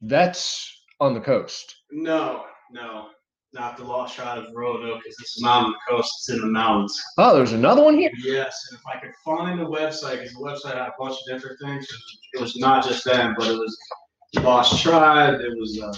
[0.00, 0.66] That's
[1.00, 1.74] on the coast.
[1.90, 3.08] No, no,
[3.52, 6.40] not the lost tribe of Roanoke, because this is not on the coast, it's in
[6.40, 6.98] the mountains.
[7.18, 8.10] Oh, there's another one here.
[8.18, 11.26] Yes, and if I could find the website, because the website had a bunch of
[11.26, 11.86] different things.
[12.32, 13.76] It was not just them, but it was
[14.36, 15.92] Lost Tribe, it was uh,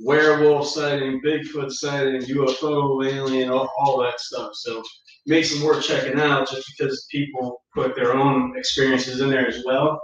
[0.00, 4.50] werewolf sighting, Bigfoot sighting, UFO, alien, all, all that stuff.
[4.54, 4.82] So
[5.26, 9.62] makes it worth checking out just because people put their own experiences in there as
[9.64, 10.00] well,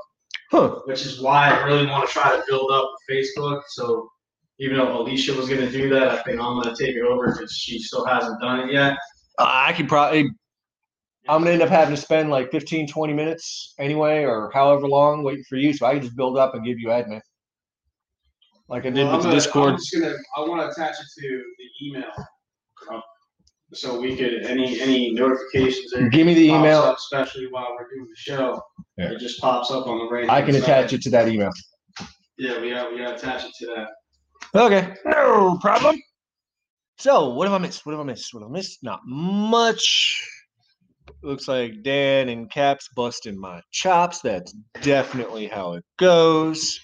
[0.50, 0.80] Huh.
[0.84, 3.62] which is why I really want to try to build up Facebook.
[3.68, 4.08] So
[4.60, 7.02] even though Alicia was going to do that, I think I'm going to take it
[7.02, 8.92] over because she still hasn't done it yet.
[9.38, 10.30] Uh, I could probably.
[11.26, 15.24] I'm gonna end up having to spend like 15, 20 minutes anyway, or however long
[15.24, 15.72] waiting for you.
[15.72, 17.22] So I can just build up and give you admin,
[18.68, 19.70] like I did Well, with I'm the gonna- Discord.
[19.72, 22.10] I'm just gonna, I want to attach it to the email.
[22.92, 23.00] uh,
[23.72, 25.92] So we could, any, any notifications.
[26.10, 26.80] Give me the email.
[26.80, 28.60] up, Especially while we're doing the show.
[28.96, 29.12] Yeah.
[29.12, 30.28] It just pops up on the right.
[30.30, 31.50] I can attach it to that email.
[32.38, 33.88] Yeah, we got, we got to attach it to that.
[34.60, 36.00] Okay, no problem.
[36.98, 37.84] So, what have I missed?
[37.84, 38.32] What have I missed?
[38.32, 38.78] What have I missed?
[38.84, 40.24] Not much.
[41.22, 44.20] Looks like Dan and Caps busting my chops.
[44.20, 44.52] That's
[44.82, 46.78] definitely how it goes.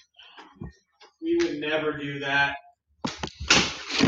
[1.21, 2.55] We would never do that.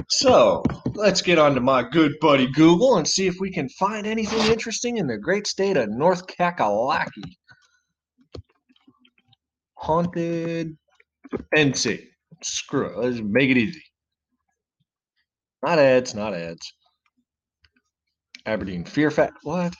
[0.09, 4.05] So let's get on to my good buddy Google and see if we can find
[4.05, 7.35] anything interesting in the great state of North Kakalaki.
[9.75, 10.77] Haunted
[11.55, 12.07] NC.
[12.41, 12.97] Screw it.
[12.97, 13.83] Let's make it easy.
[15.61, 16.73] Not ads, not ads.
[18.45, 19.37] Aberdeen Fear Fact.
[19.43, 19.73] What?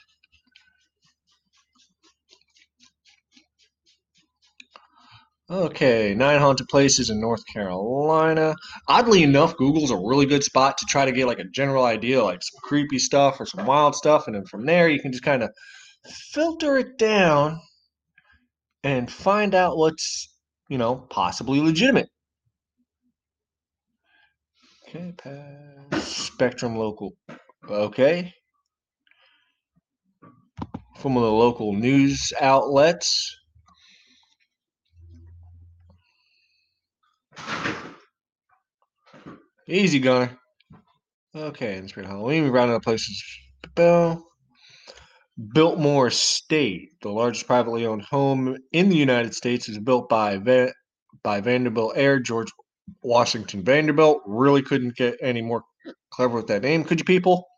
[5.50, 8.54] Okay, nine haunted places in North Carolina.
[8.88, 12.24] Oddly enough, Google's a really good spot to try to get like a general idea,
[12.24, 15.22] like some creepy stuff or some wild stuff, and then from there you can just
[15.22, 15.50] kind of
[16.32, 17.60] filter it down
[18.84, 20.34] and find out what's,
[20.70, 22.08] you know, possibly legitimate.
[24.88, 26.04] Okay, pass.
[26.04, 27.12] Spectrum local.
[27.68, 28.32] Okay.
[30.98, 33.43] From the local news outlets.
[39.68, 40.38] Easy, Gunner.
[41.34, 43.22] Okay, in Spirit Halloween, we rounded up places.
[43.74, 44.24] Bell.
[45.52, 50.72] Biltmore Estate, the largest privately owned home in the United States, is built by Va-
[51.24, 52.52] by Vanderbilt heir George
[53.02, 54.22] Washington Vanderbilt.
[54.26, 55.64] Really couldn't get any more
[56.10, 57.48] clever with that name, could you, people?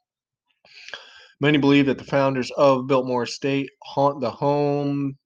[1.41, 5.19] Many believe that the founders of Biltmore Estate haunt the home.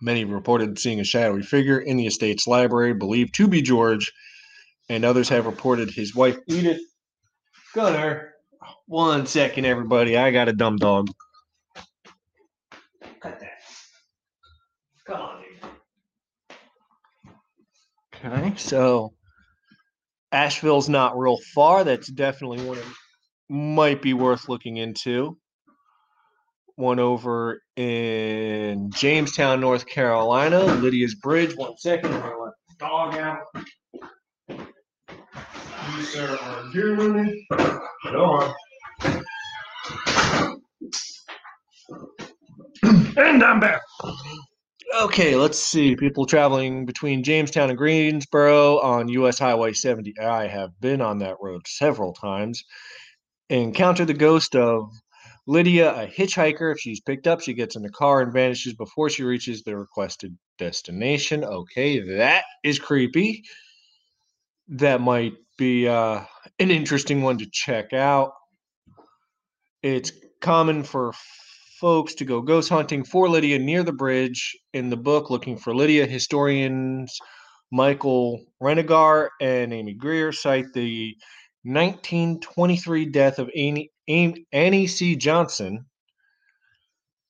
[0.00, 4.12] Many reported seeing a shadowy figure in the estate's library, believed to be George,
[4.88, 6.80] and others have reported his wife Edith.
[7.74, 8.34] Gunner,
[8.86, 10.16] one second, everybody.
[10.16, 11.08] I got a dumb dog.
[13.20, 13.58] Cut that.
[15.06, 15.48] Come on, dude.
[18.24, 19.12] Okay, so
[20.32, 21.84] Asheville's not real far.
[21.84, 22.96] That's definitely one of
[23.48, 25.38] might be worth looking into.
[26.78, 31.56] One over in Jamestown, North Carolina, Lydia's Bridge.
[31.56, 33.40] One second, I'm gonna let the dog out.
[34.48, 37.48] You sir are here with me.
[38.12, 38.54] Go on.
[43.16, 43.80] And I'm back.
[45.00, 45.96] Okay, let's see.
[45.96, 50.14] People traveling between Jamestown and Greensboro on US Highway 70.
[50.20, 52.62] I have been on that road several times.
[53.50, 54.92] Encounter the ghost of
[55.48, 56.72] Lydia, a hitchhiker.
[56.72, 59.78] If she's picked up, she gets in the car and vanishes before she reaches the
[59.78, 61.42] requested destination.
[61.42, 63.42] Okay, that is creepy.
[64.68, 66.20] That might be uh,
[66.58, 68.32] an interesting one to check out.
[69.82, 71.14] It's common for
[71.80, 74.54] folks to go ghost hunting for Lydia near the bridge.
[74.74, 77.18] In the book, Looking for Lydia, historians
[77.72, 81.16] Michael Renegar and Amy Greer cite the
[81.62, 85.16] 1923 death of Amy, Annie C.
[85.16, 85.84] Johnson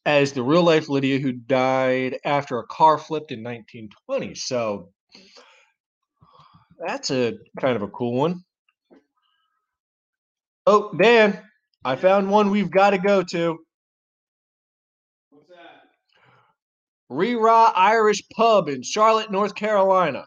[0.07, 4.35] as the real life Lydia who died after a car flipped in 1920.
[4.37, 4.91] So
[6.79, 8.45] that's a kind of a cool one.
[10.67, 11.43] Oh, Dan,
[11.85, 13.59] I found one we've got to go to.
[15.31, 15.89] What's that?
[17.09, 20.27] Ri Ra Irish Pub in Charlotte, North Carolina.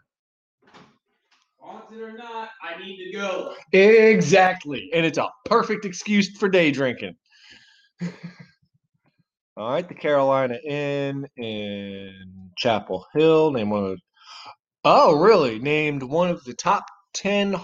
[1.91, 3.53] Haunted or not, I need to go.
[3.73, 4.89] Exactly.
[4.93, 7.15] And it's a perfect excuse for day drinking.
[9.57, 13.97] All right, the Carolina Inn in Chapel Hill, named one of the,
[14.85, 15.59] Oh, really?
[15.59, 17.57] Named one of the top 10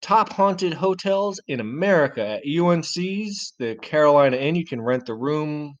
[0.00, 4.54] top haunted hotels in America at UNC's, the Carolina Inn.
[4.54, 5.74] You can rent the room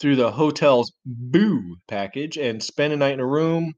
[0.00, 3.74] through the hotel's Boo package and spend a night in a room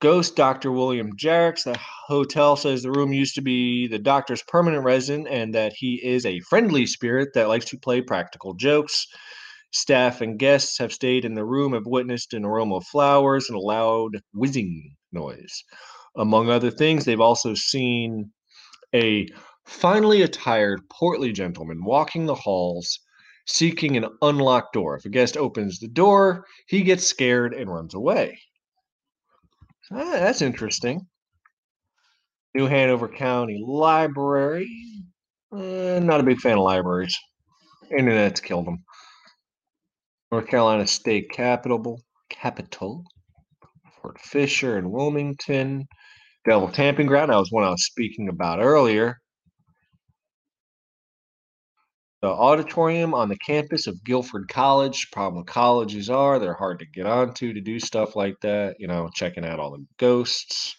[0.00, 0.72] Ghost Dr.
[0.72, 1.62] William Jacocks.
[1.62, 6.04] The hotel says the room used to be the doctor's permanent resident and that he
[6.04, 9.06] is a friendly spirit that likes to play practical jokes.
[9.70, 13.56] Staff and guests have stayed in the room, have witnessed an aroma of flowers and
[13.56, 15.62] a loud whizzing noise.
[16.16, 18.32] Among other things, they've also seen
[18.92, 19.28] a
[19.64, 22.98] finely attired, portly gentleman walking the halls
[23.46, 24.96] seeking an unlocked door.
[24.96, 28.40] If a guest opens the door, he gets scared and runs away.
[29.90, 31.06] Ah, that's interesting.
[32.54, 34.70] New Hanover County Library.
[35.56, 37.16] Eh, not a big fan of libraries.
[37.90, 38.84] Internet's killed them.
[40.30, 43.04] North Carolina State Capitol, Capitol,
[44.00, 45.86] Fort Fisher and Wilmington.
[46.44, 47.30] Devil Tramping Ground.
[47.30, 49.21] That was one I was speaking about earlier.
[52.22, 55.10] The auditorium on the campus of Guilford College.
[55.10, 58.76] Problem colleges are they're hard to get onto to do stuff like that.
[58.78, 60.76] You know, checking out all the ghosts.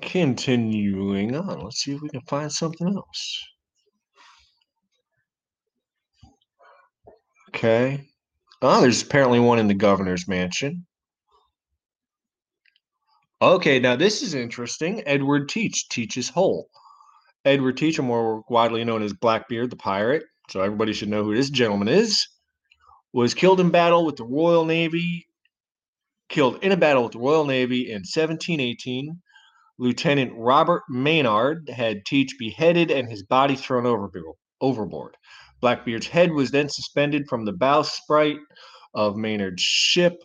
[0.00, 3.42] Continuing on, let's see if we can find something else.
[7.48, 8.06] Okay.
[8.62, 10.86] Oh, there's apparently one in the governor's mansion.
[13.42, 15.02] Okay, now this is interesting.
[15.06, 16.68] Edward Teach Teach's Hole.
[17.46, 21.34] Edward Teach, or more widely known as Blackbeard the pirate, so everybody should know who
[21.34, 22.28] this gentleman is,
[23.14, 25.26] was killed in battle with the Royal Navy.
[26.28, 29.18] Killed in a battle with the Royal Navy in 1718.
[29.78, 35.16] Lieutenant Robert Maynard had Teach beheaded and his body thrown overbo- overboard.
[35.62, 38.36] Blackbeard's head was then suspended from the bowsprit
[38.92, 40.22] of Maynard's ship.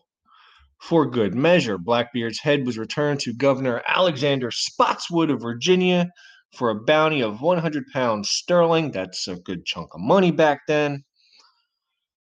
[0.82, 6.10] For good measure, Blackbeard's head was returned to Governor Alexander Spotswood of Virginia
[6.56, 8.92] for a bounty of 100 pounds sterling.
[8.92, 11.04] That's a good chunk of money back then.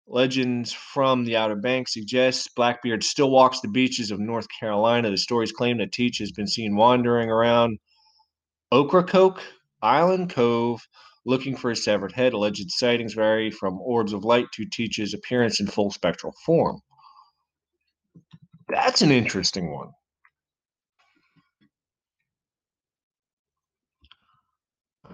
[0.07, 5.09] Legends from the Outer Banks suggest Blackbeard still walks the beaches of North Carolina.
[5.09, 7.79] The stories claim that Teach has been seen wandering around
[8.71, 9.41] Ocracoke
[9.81, 10.87] Island Cove
[11.25, 12.33] looking for his severed head.
[12.33, 16.81] Alleged sightings vary from orbs of light to Teach's appearance in full spectral form.
[18.67, 19.89] That's an interesting one.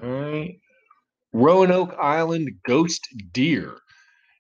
[0.02, 0.56] All right.
[1.34, 3.78] Roanoke Island ghost deer.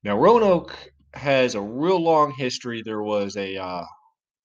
[0.04, 0.76] Now, Roanoke
[1.14, 2.82] has a real long history.
[2.84, 3.84] There was a uh,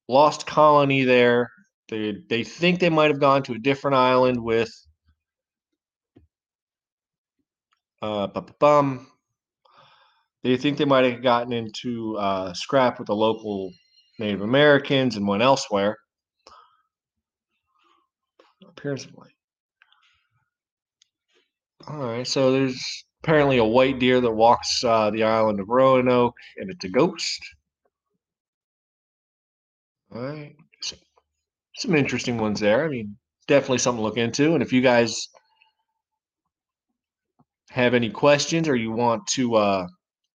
[0.08, 1.50] lost colony there.
[1.88, 4.70] They they think they might have gone to a different island with
[8.02, 9.06] uh, bum.
[10.42, 13.72] They think they might have gotten into uh, scrap with the local
[14.18, 15.98] Native Americans and went elsewhere.
[18.66, 19.14] Appearance of.
[21.88, 26.34] All right, so there's apparently a white deer that walks uh, the island of Roanoke,
[26.56, 27.40] and it's a ghost.
[30.14, 30.96] All right, so,
[31.76, 32.84] some interesting ones there.
[32.84, 34.54] I mean, definitely something to look into.
[34.54, 35.28] And if you guys
[37.70, 39.86] have any questions or you want to uh,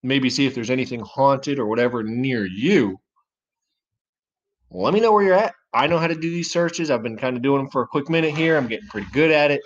[0.03, 2.97] maybe see if there's anything haunted or whatever near you,
[4.72, 5.53] let me know where you're at.
[5.74, 6.89] I know how to do these searches.
[6.89, 8.57] I've been kind of doing them for a quick minute here.
[8.57, 9.61] I'm getting pretty good at it.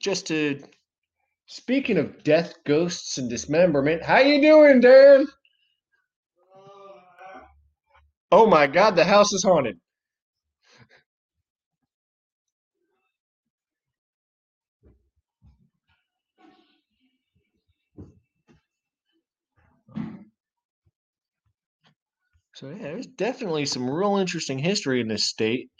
[0.00, 0.60] Just to
[1.46, 5.26] speaking of death, ghosts, and dismemberment, how you doing, Dan?
[8.32, 9.78] Oh my God, the house is haunted.
[22.60, 25.70] So yeah, there's definitely some real interesting history in this state.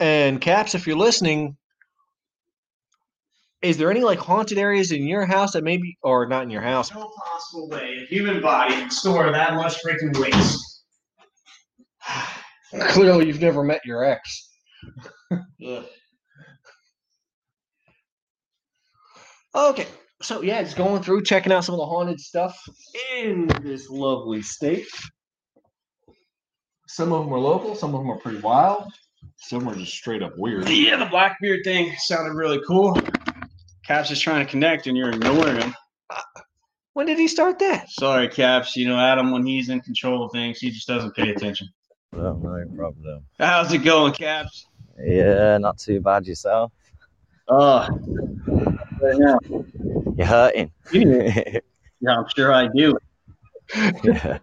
[0.00, 1.56] And Caps, if you're listening,
[3.62, 6.62] is there any like haunted areas in your house that maybe, or not in your
[6.62, 6.92] house?
[6.92, 10.82] No possible way a human body can store that much freaking waste.
[12.88, 14.50] Clearly, you've never met your ex.
[19.54, 19.86] Okay,
[20.22, 22.60] so yeah, just going through checking out some of the haunted stuff
[23.16, 24.86] in this lovely state.
[26.88, 28.92] Some of them are local, some of them are pretty wild,
[29.36, 30.68] some are just straight up weird.
[30.68, 32.98] Yeah, the Blackbeard thing sounded really cool.
[33.86, 35.74] Caps is trying to connect and you're ignoring him.
[36.94, 37.88] When did he start that?
[37.90, 38.76] Sorry, Caps.
[38.76, 41.68] You know, Adam, when he's in control of things, he just doesn't pay attention.
[42.12, 43.24] No, no problem.
[43.38, 44.66] How's it going, Caps?
[45.02, 46.70] Yeah, not too bad yourself.
[47.48, 47.88] Oh,
[49.02, 49.38] right now.
[50.16, 50.70] You're hurting.
[50.92, 51.60] Yeah,
[52.18, 52.96] I'm sure I do.
[54.04, 54.38] yeah.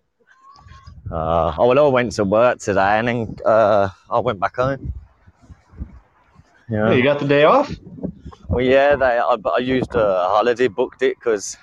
[1.11, 4.93] Uh, oh, well, I went to work today and then uh, I went back home.
[6.69, 6.89] Yeah.
[6.89, 7.71] Hey, you got the day off?
[8.47, 11.57] Well, yeah, they, I, I used a holiday, booked it because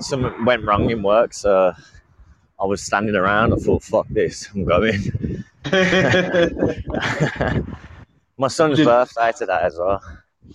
[0.00, 1.34] something went wrong in work.
[1.34, 1.72] So
[2.60, 3.52] I was standing around.
[3.52, 5.44] I thought, fuck this, I'm going.
[8.38, 10.00] My son's Did- birthday today as well.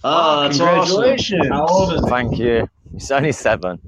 [0.04, 1.42] Oh, that's Congratulations.
[1.48, 1.52] awesome.
[1.52, 2.70] How old is Thank you.
[2.94, 3.80] He's only seven.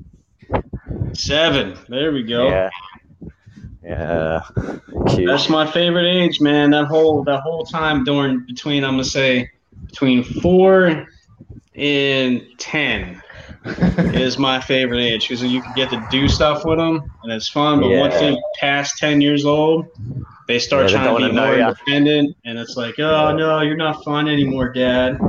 [1.13, 1.77] Seven.
[1.87, 2.47] There we go.
[2.49, 2.69] Yeah.
[3.83, 4.41] Yeah.
[5.09, 5.27] Cute.
[5.27, 6.71] That's my favorite age, man.
[6.71, 9.49] That whole that whole time during between I'm gonna say
[9.87, 11.07] between four
[11.75, 13.21] and ten
[13.65, 17.49] is my favorite age because you can get to do stuff with them and it's
[17.49, 17.79] fun.
[17.81, 18.31] But once Yeah.
[18.31, 19.87] they pass ten years old,
[20.47, 21.69] they start Yeah, trying don't to be wanna know more ya.
[21.69, 25.19] independent, and it's like, oh no, you're not fun anymore, Dad.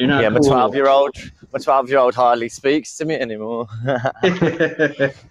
[0.00, 0.22] You're not.
[0.22, 1.14] yeah, my 12 year old,
[1.52, 3.66] my 12 year old hardly speaks to me anymore.
[3.86, 5.12] I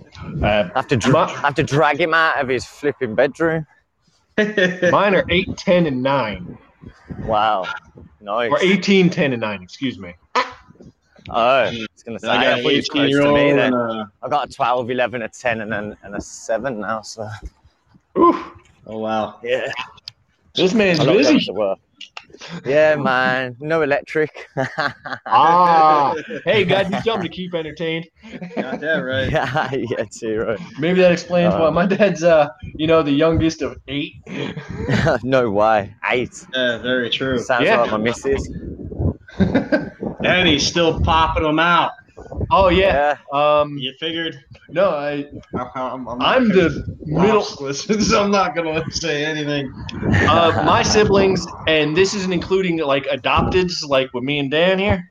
[0.44, 3.66] Uh, have to, dra- I have to drag him out of his flipping bedroom.
[4.38, 6.58] mine are 8, 10, and 9.
[7.22, 7.66] Wow.
[8.20, 8.52] Nice.
[8.52, 10.14] Or 18, 10, and 9, excuse me.
[10.36, 10.44] Oh,
[11.30, 13.74] I was going to say, I I, got thought an 18 year old me and
[13.74, 17.30] a I got a 12, 11, a 10, and, an, and a 7 now, so.
[18.18, 18.52] Oof.
[18.86, 19.40] Oh wow.
[19.42, 19.72] Yeah.
[20.56, 21.48] This man's busy.
[22.00, 22.66] Going to work.
[22.66, 23.56] Yeah, man.
[23.60, 24.48] No electric.
[25.32, 28.08] Ah, hey, gotta do something to keep entertained.
[28.56, 29.32] Got that right.
[29.32, 30.60] yeah, yeah, too right.
[30.80, 31.72] Maybe that explains why Uh.
[31.72, 34.14] my dad's, uh, you know, the youngest of eight.
[35.24, 35.94] no way.
[36.10, 36.46] Eight.
[36.54, 37.40] Yeah, very true.
[37.40, 37.82] Sounds Yeah.
[37.82, 38.48] like my missus.
[39.38, 41.92] And he's still popping them out.
[42.52, 43.18] Oh yeah.
[43.34, 43.60] Yeah.
[43.62, 44.38] Um, You figured?
[44.70, 45.26] no, I,
[45.76, 47.42] I'm, I'm, I'm the middle.
[47.74, 49.72] so I'm not gonna say anything.
[50.28, 55.10] Uh, my siblings, and this isn't including like adopteds, like with me and Dan here,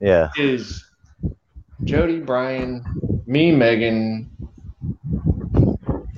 [0.00, 0.30] Yeah.
[0.36, 0.84] is
[1.84, 2.82] Jody, Brian,
[3.26, 4.30] me, Megan,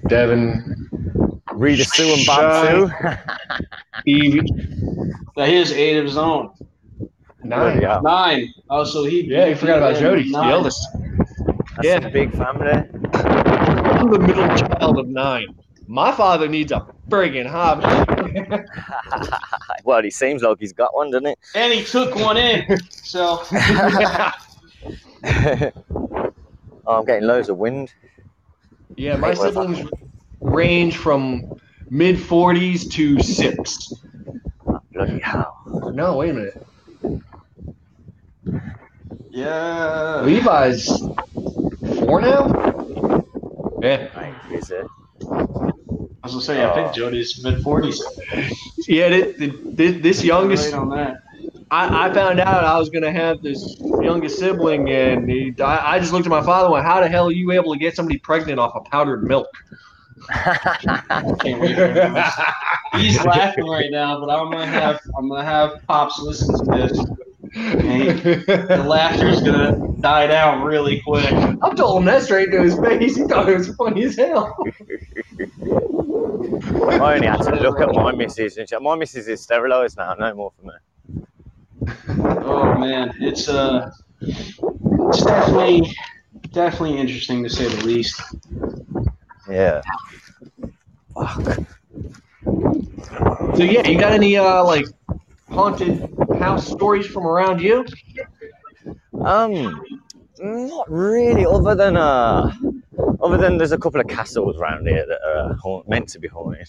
[0.07, 0.91] Devin,
[1.53, 3.16] Rita Sue and Bob Sue.
[4.07, 4.41] Evie,
[5.37, 6.51] Now here's eight of his own.
[7.49, 7.81] Nine.
[7.81, 8.01] Yeah.
[8.03, 8.53] Nine.
[8.71, 9.23] Oh, so he.
[9.23, 10.51] Yeah, he forgot about Jody, the Nine.
[10.53, 10.87] eldest.
[11.77, 12.07] That's Yeah.
[12.07, 12.71] a big family.
[13.15, 15.47] I'm the middle child of nine.
[15.87, 17.87] My father needs a friggin' hobby.
[19.85, 21.39] well, he seems like he's got one, doesn't it?
[21.55, 22.79] And he took one in.
[22.91, 23.43] So
[25.25, 25.73] oh,
[26.87, 27.93] I'm getting loads of wind.
[28.97, 29.89] yeah, my Hey, siblings
[30.41, 31.59] range from
[31.91, 33.89] mid 40s to six.
[34.93, 35.55] Bloody hell.
[35.95, 36.67] No, wait a minute.
[39.31, 40.23] Yeah.
[40.23, 40.87] Levi's
[42.01, 42.47] four now?
[43.83, 44.09] Yeah.
[44.17, 44.87] Right, is it?
[45.23, 46.93] I was gonna say I think oh.
[46.93, 48.03] Jody's mid forties.
[48.87, 51.19] Yeah, th- th- th- this youngest, on that.
[51.71, 55.97] I, I found out I was going to have this youngest sibling, and he, I,
[55.97, 57.79] I just looked at my father and went, How the hell are you able to
[57.79, 59.49] get somebody pregnant off of powdered milk?
[60.33, 62.17] Can't wait for him.
[62.95, 66.99] He's laughing right now, but I'm gonna have I'm gonna have pops listen to this.
[67.55, 71.25] The laughter's gonna die down really quick.
[71.33, 73.17] I told him that straight to his face.
[73.17, 74.57] He thought it was funny as hell.
[77.01, 78.57] I only had to look at my missus.
[78.57, 80.15] And she, my missus is sterilised now.
[80.15, 80.75] No more for me.
[82.09, 83.91] Oh man, it's uh,
[84.21, 85.95] it's definitely
[86.53, 88.21] definitely interesting to say the least.
[89.49, 89.83] Yeah.
[91.15, 91.59] Fuck.
[93.57, 94.87] So yeah, you got any uh like
[95.51, 97.85] haunted house stories from around you?
[99.25, 99.83] Um,
[100.41, 101.45] not really.
[101.47, 102.53] Other than uh,
[103.21, 106.29] other than there's a couple of castles around here that are haunt, meant to be
[106.29, 106.69] haunted.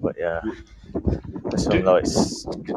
[0.00, 0.40] But yeah,
[1.50, 2.04] there's some like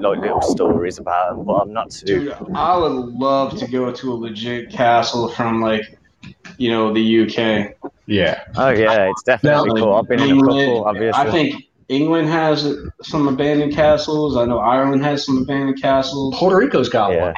[0.01, 1.45] like little stories about them.
[1.45, 2.05] But I'm not too.
[2.05, 5.97] Dude, I would love to go to a legit castle from like,
[6.57, 7.75] you know, the UK.
[8.07, 8.43] Yeah.
[8.55, 9.93] Oh yeah, it's definitely Now, cool.
[9.95, 11.21] I've been in a England- couple, obviously.
[11.21, 12.73] I think England has
[13.03, 14.37] some abandoned castles.
[14.37, 16.33] I know Ireland has some abandoned castles.
[16.37, 17.25] Puerto Rico's got yeah.
[17.25, 17.33] one.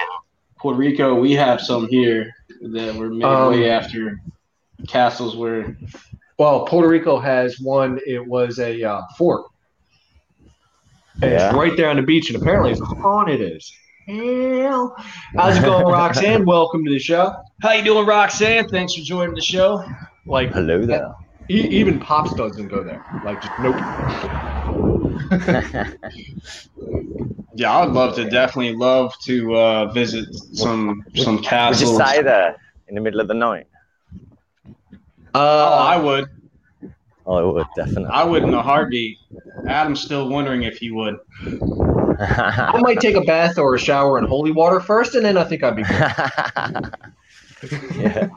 [0.60, 2.32] Puerto Rico, we have some here
[2.62, 4.22] that were made Um, way after
[4.88, 5.76] castles were.
[6.38, 7.99] Well, Puerto Rico has one.
[8.06, 9.45] It was a uh, fort.
[11.22, 11.47] And Yeah.
[11.47, 13.72] It's right there on the beach, and apparently it's haunted as
[14.06, 14.95] hell.
[15.36, 16.45] How's it going, Roxanne?
[16.45, 17.36] Welcome to the show.
[17.64, 18.70] How you doing, Roxanne?
[18.70, 19.84] Thanks for joining the show.
[20.28, 21.16] Like, Hello there.
[21.50, 23.04] E- even Pops doesn't go there.
[23.22, 23.82] Like, just nope.
[27.56, 28.26] Yeah, I'd love to.
[28.30, 31.80] Definitely love to uh, visit some some Would castles.
[31.80, 33.68] you stay there in the middle of the night?
[35.34, 36.26] Oh, I Uh, would.
[37.26, 38.10] Oh, I would definitely.
[38.12, 39.18] I would in a heartbeat.
[39.68, 41.16] Adam's still wondering if he would.
[42.20, 45.44] I might take a bath or a shower in holy water first, and then I
[45.44, 46.06] think I'd be good.
[47.96, 48.28] yeah.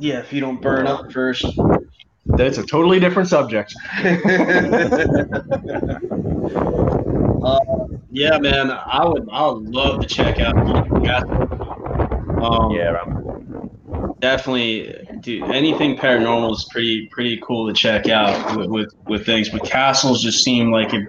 [0.00, 1.44] Yeah, if you don't burn up first.
[2.26, 3.74] That's a totally different subject.
[4.04, 4.08] uh,
[8.10, 9.28] yeah, man, I would.
[9.32, 10.56] I would love to check out.
[12.40, 12.92] Um, Yeah,
[14.20, 15.44] definitely, dude.
[15.50, 19.48] Anything paranormal is pretty pretty cool to check out with with, with things.
[19.48, 21.08] But castles just seem like it,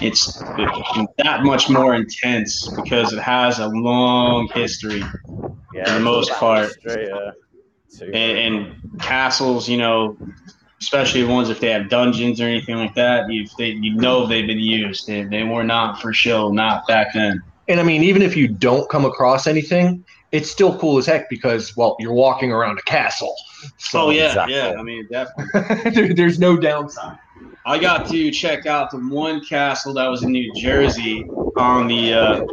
[0.00, 5.02] it's that much more intense because it has a long history.
[5.74, 5.84] yeah.
[5.84, 6.66] For the most part.
[6.66, 7.30] history, yeah.
[7.98, 8.10] Too.
[8.12, 10.16] and, and castles, you know,
[10.80, 14.26] especially the ones if they have dungeons or anything like that, you they you know
[14.26, 15.06] they've been used.
[15.06, 17.42] They, they were not for show, not back then.
[17.68, 21.30] And I mean, even if you don't come across anything, it's still cool as heck
[21.30, 23.34] because, well, you're walking around a castle.
[23.78, 24.54] So Oh yeah, exactly.
[24.56, 24.74] yeah.
[24.78, 25.90] I mean, definitely.
[25.92, 27.18] there- there's no downside.
[27.66, 31.24] I got to check out the one castle that was in New Jersey
[31.56, 32.44] on the uh,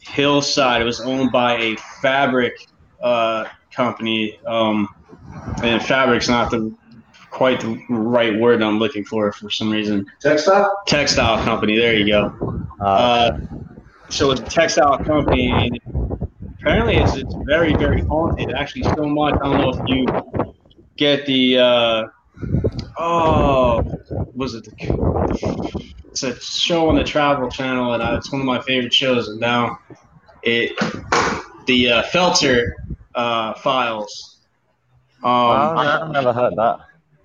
[0.00, 0.80] hillside.
[0.80, 2.54] It was owned by a fabric
[3.02, 4.88] uh, company, um,
[5.62, 6.74] and fabric's not the
[7.30, 10.06] quite the right word I'm looking for for some reason.
[10.20, 10.78] Textile?
[10.86, 11.78] Textile company.
[11.78, 12.64] There you go.
[12.80, 13.38] Uh, Uh,
[14.10, 15.70] so it's a textile company.
[16.60, 18.52] Apparently, it's, it's very, very haunted.
[18.52, 19.34] Actually, so much.
[19.34, 20.54] I don't know if you
[20.96, 22.04] get the uh,
[22.98, 23.82] oh,
[24.34, 24.64] was it?
[24.64, 28.92] The, it's a show on the Travel Channel, and I, it's one of my favorite
[28.92, 29.28] shows.
[29.28, 29.78] And now
[30.42, 30.78] it
[31.66, 32.72] the uh, Holzer
[33.14, 34.38] uh, Files.
[35.22, 36.80] Um, I've never heard that.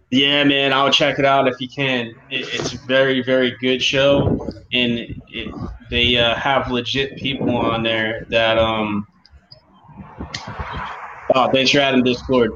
[0.10, 2.08] Yeah, man, I'll check it out if you can.
[2.30, 5.54] It, it's a very, very good show, and it,
[5.90, 9.08] they uh, have legit people on there that um.
[11.36, 12.52] Oh, thanks for adding Discord.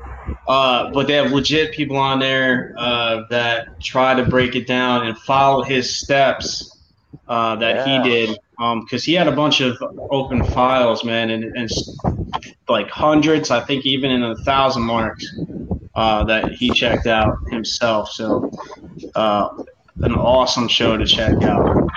[0.47, 5.07] Uh, but they have legit people on there uh, that try to break it down
[5.07, 6.79] and follow his steps
[7.27, 8.03] uh, that Yeah.
[8.03, 8.39] he did.
[8.81, 9.77] Because he had a bunch of
[10.11, 11.69] open files, man, and, and
[12.69, 15.25] like hundreds, I think even in a thousand marks
[15.95, 18.11] uh, that he checked out himself.
[18.11, 18.51] So,
[19.15, 19.63] uh,
[20.01, 21.89] an awesome show to check out.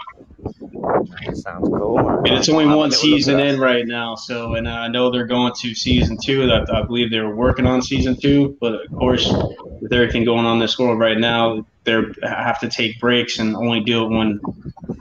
[1.34, 1.96] Sounds cool.
[1.96, 2.18] man.
[2.18, 5.74] And it's only one season in right now, so and I know they're going to
[5.74, 6.46] season two.
[6.46, 9.32] That I believe they were working on season two, but of course,
[9.80, 13.56] with everything going on in this world right now, they have to take breaks and
[13.56, 14.40] only do it when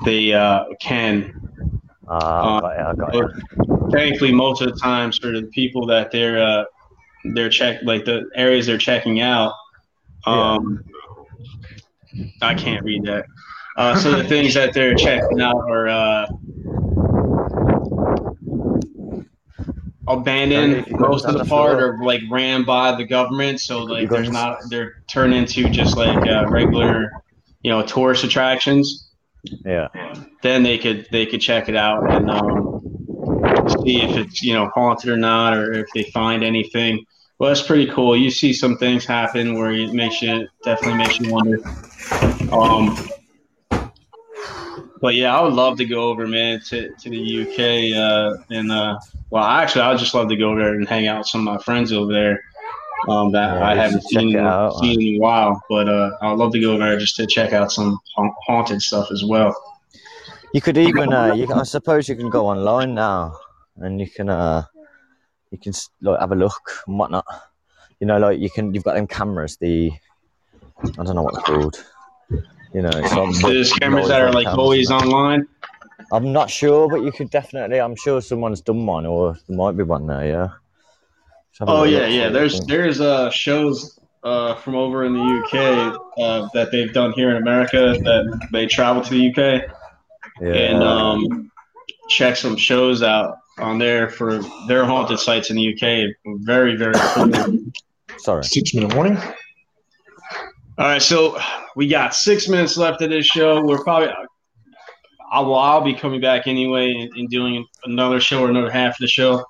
[0.06, 1.43] they uh, can.
[2.14, 3.92] Uh, got it, I.
[3.92, 6.66] Thankfully, most of the times for the people that they're uh,
[7.34, 9.54] they're check like the areas they're checking out.
[10.26, 10.84] Um,
[12.42, 13.26] I can't read that.
[13.76, 16.28] Uh, so the things that they're checking out are uh,
[20.08, 20.74] abandoned.
[20.74, 23.60] If you go Most of the part are like ran by the government.
[23.60, 27.12] So like there's not they're turned into just like uh, regular,
[27.64, 29.13] you know, tourist attractions
[29.44, 29.90] Yeah.
[30.42, 32.82] then they could they could check it out and um,
[33.84, 37.06] see if it's you know haunted or not, or if they find anything.
[37.40, 38.16] Well, that's pretty cool.
[38.16, 41.60] You see some things happen where it makes you definitely makes you wonder.
[42.54, 42.98] Um,
[45.02, 48.72] but yeah, I would love to go over, man, to, to the UK uh, and
[48.72, 48.98] uh,
[49.30, 51.46] well, actually, I would just love to go over there and hang out with some
[51.46, 52.44] of my friends over there.
[53.08, 54.78] Um, that Yeah, I haven't seen, out.
[54.80, 57.72] seen in a while, but uh, I'd love to go there just to check out
[57.72, 59.56] some ha- haunted stuff as well.
[60.54, 63.38] You could even, uh, you can, I suppose, you can go online now,
[63.78, 64.64] and you can, uh,
[65.52, 67.26] you can like have a look and whatnot.
[68.00, 69.58] You know, like you can, you've got them cameras.
[69.58, 69.92] The,
[70.84, 71.84] I don't know what they're called.
[72.74, 75.48] You know, There's cameras that are like cameras always online.
[76.12, 77.80] I'm not sure, but you could definitely.
[77.80, 80.26] I'm sure someone's done one, or there might be one there.
[80.26, 80.50] Yeah.
[81.54, 82.30] Just Oh little yeah, yeah.
[82.30, 82.70] There's think.
[82.70, 87.38] there's uh shows uh from over in the UK uh, that they've done here in
[87.38, 89.70] America that they travel to the UK
[90.42, 90.54] yeah.
[90.54, 91.52] and um
[92.10, 96.16] check some shows out on there for their haunted sites in the UK.
[96.42, 97.32] Very very cool.
[98.18, 98.44] Sorry.
[98.44, 99.18] Six minute warning.
[100.76, 101.38] All right, so
[101.76, 103.64] we got six minutes left of this show.
[103.64, 104.10] We're probably,
[105.32, 108.94] I will, I'll be coming back anyway and, and doing another show or another half
[108.94, 109.46] of the show.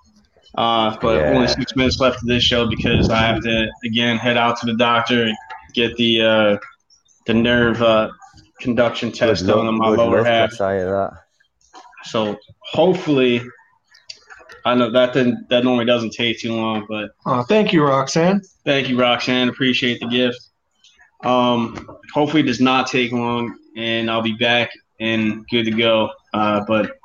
[0.55, 1.33] Uh, but Yeah.
[1.35, 4.65] only six minutes left of this show because I have to again head out to
[4.67, 5.35] the doctor and
[5.73, 6.57] get the uh,
[7.25, 8.09] the nerve uh,
[8.59, 10.51] conduction test done on my lower luck, half.
[10.57, 11.11] that.
[12.03, 13.41] So hopefully,
[14.65, 18.41] I know that didn't, that normally doesn't take too long, but Oh, thank you, Roxanne.
[18.65, 19.49] Thank you, Roxanne.
[19.49, 20.39] Appreciate the gift.
[21.23, 26.09] Um, hopefully it does not take long, and I'll be back and good to go.
[26.33, 26.97] Uh, but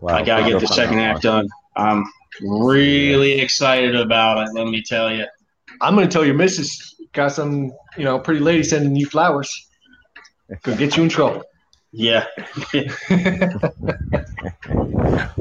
[0.00, 1.48] Wow, I gotta get the second that half done.
[1.76, 2.04] I'm
[2.40, 4.54] really excited about it.
[4.54, 5.26] Let me tell you.
[5.80, 9.68] I'm going to tell your missus got some, you know, pretty lady sending you flowers.
[10.62, 11.42] Could get you in trouble.
[11.92, 12.26] Yeah.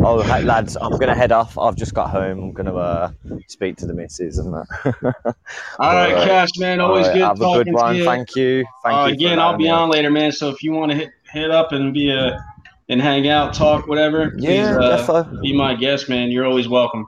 [0.05, 1.57] Oh, hey, lads, I'm gonna head off.
[1.57, 2.39] I've just got home.
[2.39, 3.11] I'm gonna uh,
[3.47, 4.65] speak to the missus and that.
[5.79, 6.27] All right, Alright.
[6.27, 6.81] Cash man.
[6.81, 7.93] Always Alright, good have a good one.
[7.93, 8.05] to you.
[8.05, 8.65] Thank you.
[8.83, 9.13] Thank uh, you.
[9.13, 10.31] again, I'll be on later, man.
[10.31, 12.37] So if you want to hit hit up and be a
[12.93, 15.41] and hang out, talk, whatever, please Yeah, uh, defo.
[15.41, 16.29] be my guest, man.
[16.29, 17.07] You're always welcome.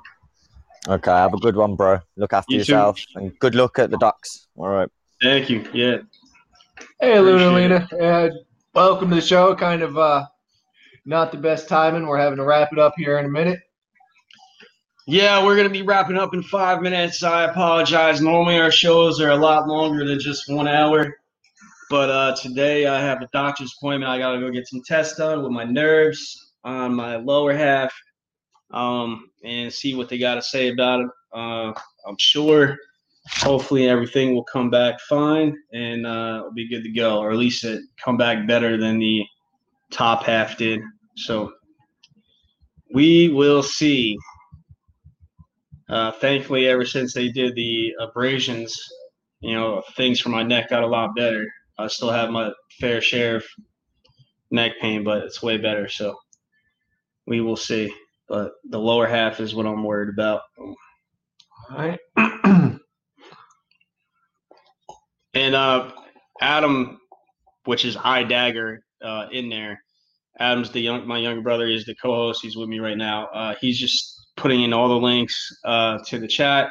[0.88, 2.00] Okay, have a good one, bro.
[2.18, 2.72] Look after You too.
[2.72, 4.48] yourself and good luck at the docks.
[4.58, 4.90] All right.
[5.22, 5.64] Thank you.
[5.74, 5.98] Yeah.
[7.00, 8.04] Hey, Luna Appreciate Lena.
[8.04, 8.30] Uh,
[8.74, 9.54] welcome to the show.
[9.54, 10.26] Kind of uh,
[11.06, 12.08] not the best timing.
[12.08, 13.60] We're having to wrap it up here in a minute.
[15.08, 17.22] Yeah, we're gonna be wrapping up in five minutes.
[17.22, 18.22] I apologize.
[18.22, 21.16] Normally our shows are a lot longer than just one hour,
[21.90, 24.12] but uh, today I have a doctor's appointment.
[24.12, 27.94] I gotta go get some tests done with my nerves on my lower half,
[28.72, 31.10] um, and see what they gotta say about it.
[31.34, 31.74] Uh,
[32.08, 32.78] I'm sure,
[33.28, 37.38] hopefully everything will come back fine and uh, it'll be good to go, or at
[37.38, 39.24] least it come back better than the
[39.92, 40.82] top half did.
[41.18, 41.54] So
[42.94, 44.18] we will see.
[45.88, 48.76] Uh, thankfully, ever since they did the abrasions,
[49.42, 51.46] you know, things for my neck got a lot better.
[51.78, 53.46] I still have my fair share of
[54.52, 55.88] neck pain, but it's way better.
[55.90, 56.18] So
[57.28, 57.94] we will see.
[58.28, 60.42] But the lower half is what I'm worried about.
[60.58, 60.76] All
[61.78, 62.00] right.
[65.36, 65.92] And uh,
[66.42, 66.98] Adam,
[67.66, 69.82] which is I Dagger, uh, in there.
[70.40, 72.42] Adam's the young, my younger brother is the co-host.
[72.42, 73.28] He's with me right now.
[73.28, 75.36] Uh, he's just putting in all the links
[75.66, 76.70] uh, to the chat.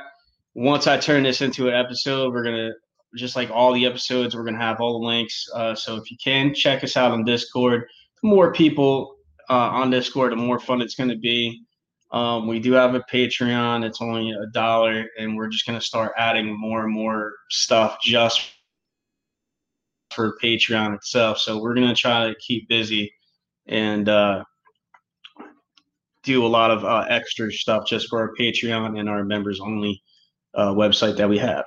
[0.55, 2.71] Once I turn this into an episode, we're gonna
[3.17, 5.47] just like all the episodes, we're gonna have all the links.
[5.55, 7.85] Uh, so if you can check us out on Discord,
[8.23, 9.17] the more people
[9.51, 11.63] uh, on Discord, the more fun it's gonna be.
[12.13, 13.85] Um, we do have a Patreon.
[13.85, 18.53] It's only a dollar, and we're just gonna start adding more and more stuff just
[20.15, 21.39] for Patreon itself.
[21.39, 23.13] So we're gonna try to keep busy
[23.67, 24.45] and uh,
[26.23, 30.03] do a lot of uh, extra stuff just for our Patreon and our members only
[30.55, 31.65] uh, website that we have.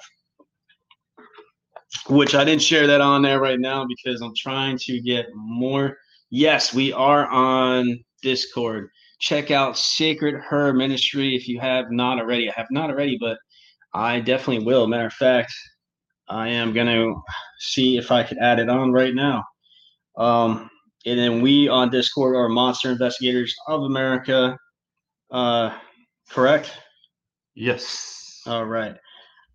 [2.10, 5.98] Which I didn't share that on there right now because I'm trying to get more.
[6.30, 8.90] Yes, we are on Discord.
[9.20, 12.50] Check out Sacred Her Ministry if you have not already.
[12.50, 13.38] I have not already, but
[13.94, 14.88] I definitely will.
[14.88, 15.54] Matter of fact,
[16.30, 17.14] I am gonna
[17.60, 19.44] see if I could add it on right now.
[20.18, 20.70] Um,
[21.06, 24.58] and then we on Discord are Monster Investigators of America.
[25.32, 25.78] Uh,
[26.30, 26.72] correct?
[27.56, 28.42] Yes.
[28.46, 28.96] All right.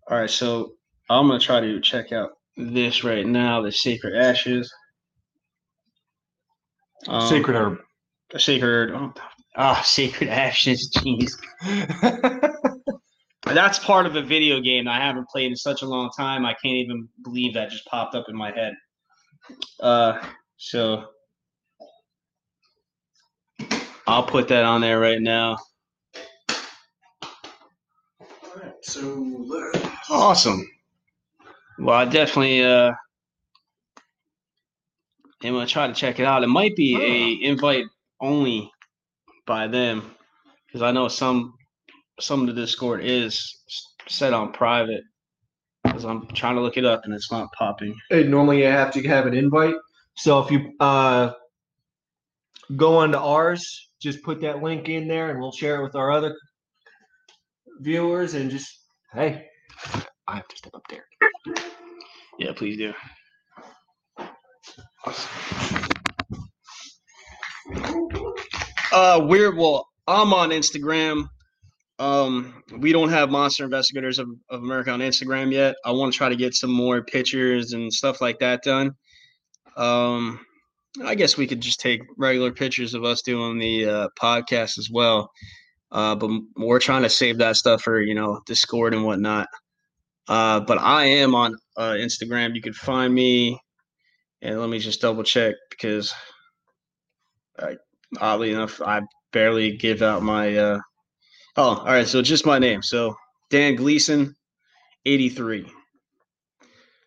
[0.09, 0.29] All right.
[0.29, 0.73] So
[1.19, 3.61] I'm gonna try to check out this right now.
[3.61, 4.73] The Sacred Ashes.
[7.07, 7.77] Um, Sacred herb.
[8.37, 8.91] Sacred.
[8.93, 9.13] oh,
[9.55, 10.89] Ah, Sacred Ashes.
[10.95, 11.37] Jeez.
[13.45, 16.45] That's part of a video game I haven't played in such a long time.
[16.45, 18.73] I can't even believe that just popped up in my head.
[19.79, 20.25] Uh,
[20.57, 21.05] so
[24.07, 25.57] I'll put that on there right now.
[28.21, 29.71] All right, So
[30.09, 30.67] Awesome.
[31.79, 32.91] Well, I definitely uh
[35.43, 36.43] am gonna try to check it out.
[36.43, 37.85] It might be a invite
[38.21, 38.71] only
[39.45, 40.15] by them
[40.67, 41.53] because I know some
[42.19, 43.63] some of the Discord is
[44.07, 45.03] set on private.
[45.83, 47.93] Because I'm trying to look it up and it's not popping.
[48.09, 49.75] Hey, normally you have to have an invite.
[50.15, 51.33] So if you uh,
[52.77, 56.11] go onto ours, just put that link in there, and we'll share it with our
[56.11, 56.35] other
[57.81, 58.33] viewers.
[58.33, 58.79] And just
[59.13, 59.45] hey,
[60.27, 61.05] I have to step up there.
[62.39, 62.93] Yeah, please do.
[68.91, 69.87] Uh, we're well.
[70.07, 71.27] I'm on Instagram.
[71.99, 75.75] Um, we don't have Monster Investigators of, of America on Instagram yet.
[75.85, 78.91] I want to try to get some more pictures and stuff like that done.
[79.77, 80.39] Um,
[81.03, 84.89] I guess we could just take regular pictures of us doing the uh, podcast as
[84.91, 85.29] well.
[85.91, 89.47] Uh, but we're trying to save that stuff for you know Discord and whatnot.
[90.27, 92.55] Uh, but I am on uh, Instagram.
[92.55, 93.59] You can find me,
[94.41, 96.13] and let me just double check because,
[97.59, 97.75] I,
[98.19, 99.01] oddly enough, I
[99.31, 100.55] barely give out my.
[100.55, 100.79] Uh,
[101.57, 102.07] oh, all right.
[102.07, 102.81] So just my name.
[102.81, 103.15] So
[103.49, 104.35] Dan Gleason,
[105.05, 105.65] eighty three.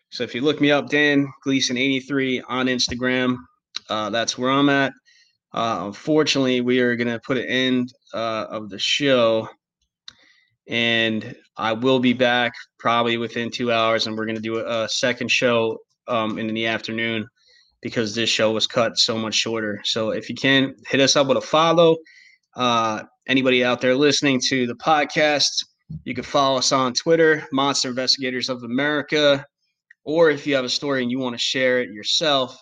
[0.09, 3.37] So if you look me up, Dan Gleason eighty three on Instagram,
[3.89, 4.93] uh, that's where I'm at.
[5.53, 9.49] Uh, unfortunately, we are going to put an end uh, of the show,
[10.67, 14.83] and I will be back probably within two hours, and we're going to do a,
[14.83, 15.77] a second show
[16.07, 17.27] um, in the afternoon
[17.81, 19.81] because this show was cut so much shorter.
[19.83, 21.97] So if you can hit us up with a follow,
[22.55, 25.65] uh, anybody out there listening to the podcast,
[26.03, 29.45] you can follow us on Twitter, Monster Investigators of America,
[30.03, 32.57] or if you have a story and you want to share it yourself,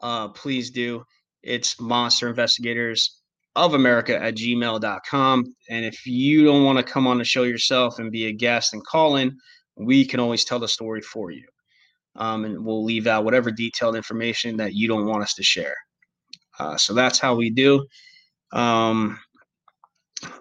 [0.00, 1.02] uh, please do.
[1.42, 3.21] It's Monster Investigators
[3.56, 5.54] of America at gmail.com.
[5.68, 8.72] And if you don't want to come on the show yourself and be a guest
[8.72, 9.36] and call in,
[9.76, 11.46] we can always tell the story for you.
[12.16, 15.76] Um, and we'll leave out whatever detailed information that you don't want us to share.
[16.58, 17.86] Uh, so that's how we do.
[18.52, 19.18] Um,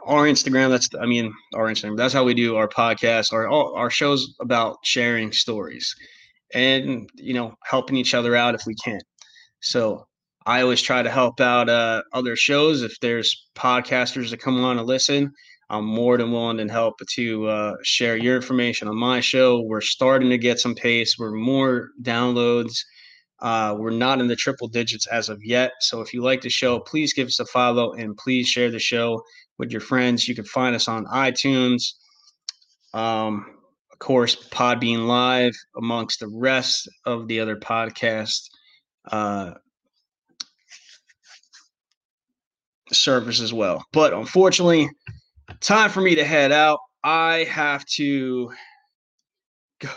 [0.05, 3.89] our Instagram, that's, I mean, our Instagram, that's how we do our podcast, our, our
[3.89, 5.95] shows about sharing stories
[6.53, 8.99] and, you know, helping each other out if we can.
[9.61, 10.05] So
[10.45, 12.81] I always try to help out uh, other shows.
[12.81, 15.31] If there's podcasters that come on and listen,
[15.69, 19.61] I'm more than willing to help to uh, share your information on my show.
[19.61, 21.15] We're starting to get some pace.
[21.17, 22.77] We're more downloads.
[23.39, 25.71] Uh, we're not in the triple digits as of yet.
[25.79, 28.79] So if you like the show, please give us a follow and please share the
[28.79, 29.21] show
[29.57, 30.27] with your friends.
[30.27, 31.93] You can find us on iTunes.
[32.93, 33.45] Um,
[33.91, 38.49] of course, Podbean Live, amongst the rest of the other podcasts.
[39.11, 39.53] Uh,
[42.93, 43.83] service as well.
[43.93, 44.89] But unfortunately,
[45.59, 46.79] time for me to head out.
[47.03, 48.51] I have to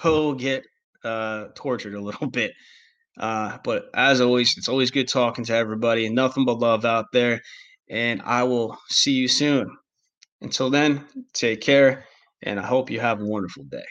[0.03, 0.65] go get
[1.05, 2.53] uh, tortured a little bit.
[3.19, 7.07] Uh, but as always, it's always good talking to everybody and nothing but love out
[7.13, 7.41] there.
[7.89, 9.77] And I will see you soon.
[10.41, 12.07] Until then, take care,
[12.43, 13.85] and I hope you have a wonderful day.